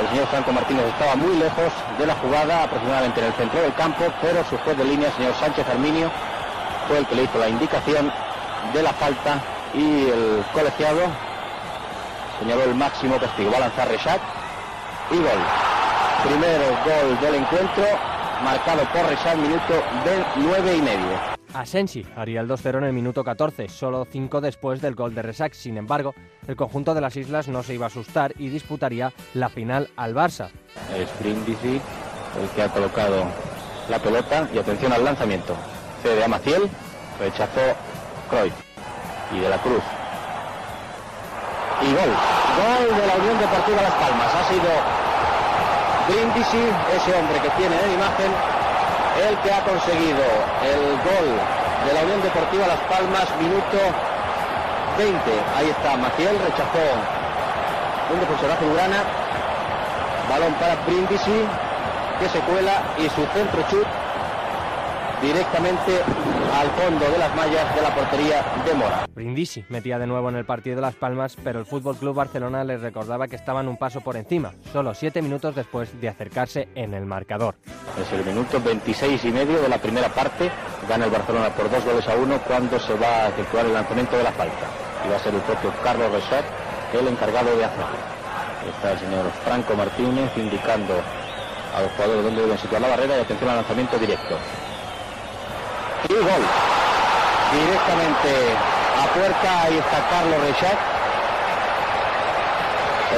[0.00, 3.74] El señor Franco Martínez estaba muy lejos de la jugada, aproximadamente en el centro del
[3.74, 6.10] campo, pero su juez de línea, el señor Sánchez Arminio,
[6.88, 8.12] fue el que le hizo la indicación
[8.72, 9.38] de la falta
[9.72, 11.02] y el colegiado
[12.40, 13.52] señaló el máximo castigo.
[13.52, 14.20] Va a lanzar Reshat
[15.10, 15.42] y gol.
[16.24, 17.84] Primero gol del encuentro,
[18.42, 19.74] marcado por Reshat, minuto
[20.04, 21.33] de nueve y medio.
[21.54, 25.54] Asensi haría el 2-0 en el minuto 14, solo 5 después del gol de Resac.
[25.54, 26.14] Sin embargo,
[26.48, 30.14] el conjunto de las islas no se iba a asustar y disputaría la final al
[30.14, 30.50] Barça.
[30.96, 31.80] Es Brindisi
[32.40, 33.24] el que ha colocado
[33.88, 35.54] la pelota y atención al lanzamiento.
[36.02, 36.68] Cede a Maciel,
[37.20, 37.60] rechazó
[38.28, 38.54] Cruyff
[39.32, 39.82] y de la Cruz.
[41.82, 44.34] Y gol, gol de la Unión Deportiva Las Palmas.
[44.34, 44.70] Ha sido
[46.08, 46.64] Brindisi,
[46.96, 48.63] ese hombre que tiene en imagen,
[49.22, 50.24] el que ha conseguido
[50.62, 51.28] el gol
[51.86, 53.78] de la Unión Deportiva Las Palmas, minuto
[54.98, 55.14] 20.
[55.56, 56.84] Ahí está Maciel, rechazó
[58.12, 59.04] un defensor azulgrana.
[60.28, 61.46] Balón para Brindisi,
[62.18, 63.86] que se cuela y su centro chut
[65.20, 66.02] directamente
[66.54, 69.06] al fondo de las mallas de la portería de Mora.
[69.14, 72.62] Brindisi metía de nuevo en el partido de Las Palmas, pero el Fútbol Club Barcelona
[72.64, 76.94] les recordaba que estaban un paso por encima, solo siete minutos después de acercarse en
[76.94, 77.56] el marcador.
[78.00, 80.50] Es el minuto 26 y medio de la primera parte.
[80.88, 84.16] Gana el Barcelona por dos goles a uno cuando se va a efectuar el lanzamiento
[84.16, 84.66] de la falta.
[85.04, 86.44] Y va a ser el propio Carlos Resat
[86.98, 87.96] el encargado de hacerlo.
[88.68, 90.94] Está el señor Franco Martínez indicando
[91.74, 94.38] a los jugadores dónde deben situar la barrera y atención al lanzamiento directo.
[96.08, 96.44] Y gol.
[97.52, 98.56] Directamente
[98.98, 100.78] a puerta, ahí está Carlos Rechat.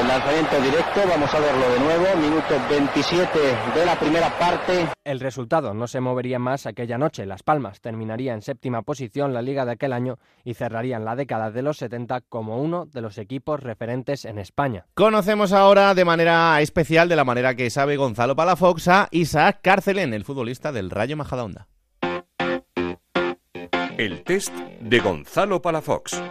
[0.01, 3.39] El lanzamiento directo, vamos a verlo de nuevo, minuto 27
[3.75, 4.89] de la primera parte.
[5.03, 7.25] El resultado no se movería más aquella noche.
[7.25, 11.51] Las Palmas terminaría en séptima posición la liga de aquel año y cerrarían la década
[11.51, 14.85] de los 70 como uno de los equipos referentes en España.
[14.93, 20.13] Conocemos ahora de manera especial, de la manera que sabe Gonzalo Palafox, a Isaac Cárcelen,
[20.13, 21.69] el futbolista del Rayo Majadahonda.
[23.99, 26.23] El test de Gonzalo Palafox.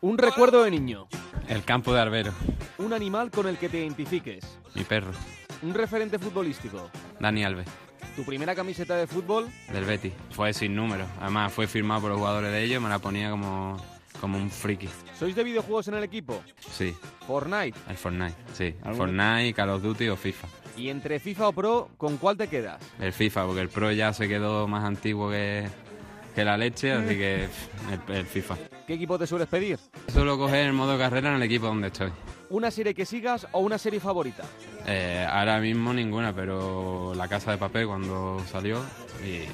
[0.00, 1.06] Un recuerdo de niño.
[1.48, 2.32] El campo de Arbero.
[2.78, 4.58] Un animal con el que te identifiques.
[4.74, 5.12] Mi perro.
[5.62, 6.90] Un referente futbolístico.
[7.20, 7.68] Dani Alves.
[8.16, 9.48] ¿Tu primera camiseta de fútbol?
[9.72, 10.12] Del Betty.
[10.30, 11.06] Fue sin número.
[11.20, 12.82] Además, fue firmado por los jugadores de ellos.
[12.82, 13.76] Me la ponía como,
[14.22, 14.88] como un friki.
[15.18, 16.40] ¿Sois de videojuegos en el equipo?
[16.70, 16.94] Sí.
[17.26, 17.76] ¿Fortnite?
[17.90, 18.72] El Fortnite, sí.
[18.96, 20.46] Fortnite, Call of Duty o FIFA.
[20.76, 22.80] ¿Y entre FIFA o Pro, con cuál te quedas?
[23.00, 25.66] El FIFA, porque el Pro ya se quedó más antiguo que,
[26.36, 27.48] que la leche, así que
[28.08, 28.56] el, el FIFA.
[28.86, 29.80] ¿Qué equipo te sueles pedir?
[30.12, 32.12] Suelo coger el modo carrera en el equipo donde estoy.
[32.48, 34.44] ¿Una serie que sigas o una serie favorita?
[34.86, 38.78] Eh, ahora mismo ninguna, pero La Casa de Papel cuando salió
[39.24, 39.46] y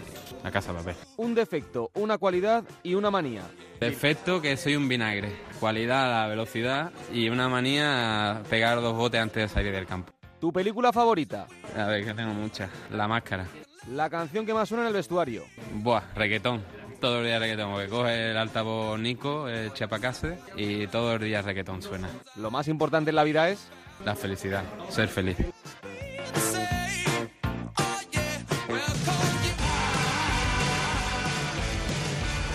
[0.43, 0.97] La Casa de Papel.
[1.17, 3.43] Un defecto, una cualidad y una manía.
[3.81, 5.33] Defecto que soy un vinagre.
[5.61, 10.13] Cualidad la velocidad y una manía pegar dos botes antes de salir del campo.
[10.41, 11.47] ¿Tu película favorita?
[11.77, 12.71] A ver, que tengo muchas.
[12.91, 13.47] La máscara.
[13.93, 15.45] La canción que más suena en el vestuario.
[15.75, 16.63] Buah, reggaetón.
[17.01, 21.45] Todos los días reggaetón, porque coge el altavoz Nico, el Chiapacase, y todos los días
[21.45, 22.09] reggaetón suena.
[22.37, 23.69] Lo más importante en la vida es...
[24.05, 25.37] La felicidad, ser feliz.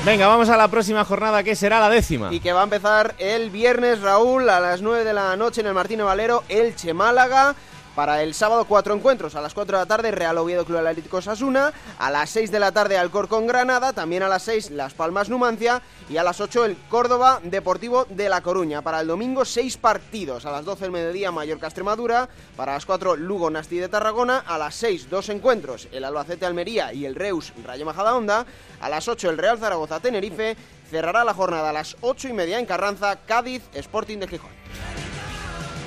[0.06, 2.28] Venga, vamos a la próxima jornada que será la décima.
[2.34, 5.68] Y que va a empezar el viernes, Raúl, a las 9 de la noche en
[5.68, 7.56] el Martínez Valero, Elche Málaga.
[7.96, 11.22] Para el sábado cuatro encuentros, a las 4 de la tarde Real Oviedo Club Atlético
[11.22, 15.30] Sasuna, a las 6 de la tarde Alcorcón Granada, también a las 6 Las Palmas
[15.30, 15.82] Numancia.
[16.10, 18.82] Y a las 8 el Córdoba Deportivo de La Coruña.
[18.82, 23.16] Para el domingo 6 partidos, a las 12 del mediodía Mallorca Extremadura, para las 4
[23.16, 27.54] Lugo Nasti de Tarragona, a las 6 dos encuentros, el Albacete Almería y el Reus
[27.64, 28.46] Rayo Majadahonda,
[28.82, 30.58] a las 8 el Real Zaragoza Tenerife,
[30.90, 34.63] cerrará la jornada a las 8 y media en Carranza, Cádiz Sporting de Gijón.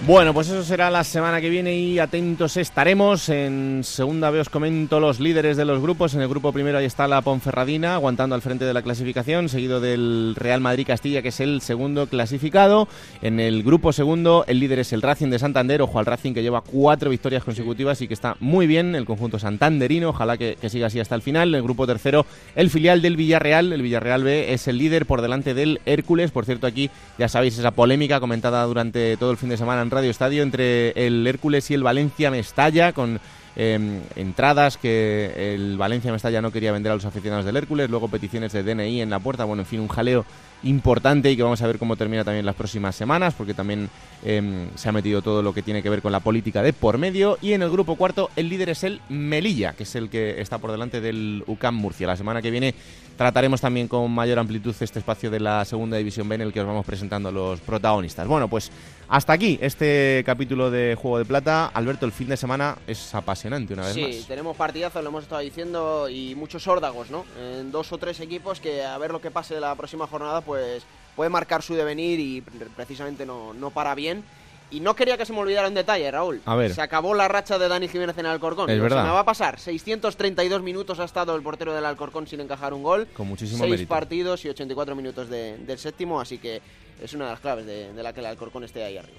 [0.04, 3.28] Bueno, pues eso será la semana que viene y atentos estaremos.
[3.28, 6.14] En segunda vez os comento los líderes de los grupos.
[6.14, 9.80] En el grupo primero ahí está la Ponferradina, aguantando al frente de la clasificación, seguido
[9.80, 12.86] del Real Madrid Castilla, que es el segundo clasificado.
[13.20, 15.82] En el grupo segundo, el líder es el Racing de Santander.
[15.82, 18.94] Ojo al Racing que lleva cuatro victorias consecutivas y que está muy bien.
[18.94, 21.48] El conjunto santanderino, ojalá que, que siga así hasta el final.
[21.48, 23.72] En el grupo tercero, el filial del Villarreal.
[23.72, 26.30] El Villarreal B es el líder por delante del Hércules.
[26.30, 29.90] Por cierto, aquí ya sabéis esa polémica comentada durante todo el fin de semana en
[29.92, 33.20] Radio Estadio entre el Hércules y el Valencia Mestalla con
[33.54, 38.08] eh, entradas que el Valencia Mestalla no quería vender a los aficionados del Hércules, luego
[38.08, 40.26] peticiones de DNI en la puerta, bueno, en fin, un jaleo
[40.62, 43.88] importante y que vamos a ver cómo termina también las próximas semanas, porque también
[44.24, 46.98] em, se ha metido todo lo que tiene que ver con la política de por
[46.98, 47.38] medio.
[47.40, 50.58] Y en el grupo cuarto, el líder es el Melilla, que es el que está
[50.58, 52.06] por delante del UCAM Murcia.
[52.06, 52.74] La semana que viene
[53.16, 56.60] trataremos también con mayor amplitud este espacio de la segunda división B en el que
[56.60, 58.26] os vamos presentando los protagonistas.
[58.26, 58.70] Bueno, pues
[59.08, 61.66] hasta aquí este capítulo de Juego de Plata.
[61.66, 64.10] Alberto, el fin de semana es apasionante una vez sí, más.
[64.14, 67.24] Sí, tenemos partidazos, lo hemos estado diciendo, y muchos órdagos, ¿no?
[67.40, 70.84] En dos o tres equipos que a ver lo que pase la próxima jornada, pues
[71.14, 72.40] puede marcar su devenir y
[72.74, 74.24] precisamente no, no para bien.
[74.68, 76.42] Y no quería que se me olvidara un detalle, Raúl.
[76.44, 76.74] A ver.
[76.74, 78.68] Se acabó la racha de Dani Jiménez en el Alcorcón.
[78.68, 79.02] Es verdad.
[79.02, 79.60] Se me va a pasar.
[79.60, 83.06] 632 minutos ha estado el portero del Alcorcón sin encajar un gol.
[83.14, 83.88] Con muchísimo Seis mérito.
[83.88, 86.60] partidos y 84 minutos de- del séptimo, así que
[87.02, 89.18] es una de las claves de, de la que el Alcorcón esté ahí arriba.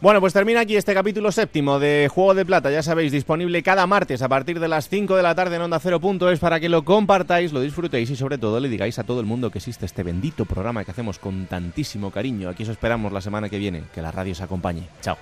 [0.00, 3.86] Bueno, pues termina aquí este capítulo séptimo de Juego de Plata, ya sabéis, disponible cada
[3.86, 6.84] martes a partir de las 5 de la tarde en Onda 0.es para que lo
[6.84, 10.02] compartáis, lo disfrutéis y sobre todo le digáis a todo el mundo que existe este
[10.04, 12.48] bendito programa que hacemos con tantísimo cariño.
[12.48, 14.88] Aquí os esperamos la semana que viene, que la radio os acompañe.
[15.00, 15.16] Chao.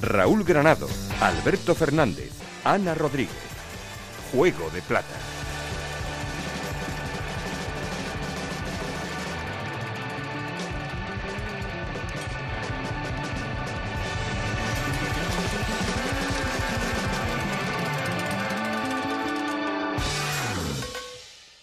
[0.00, 0.88] Raúl Granado,
[1.20, 2.30] Alberto Fernández,
[2.64, 3.34] Ana Rodríguez.
[4.32, 5.35] Juego de Plata.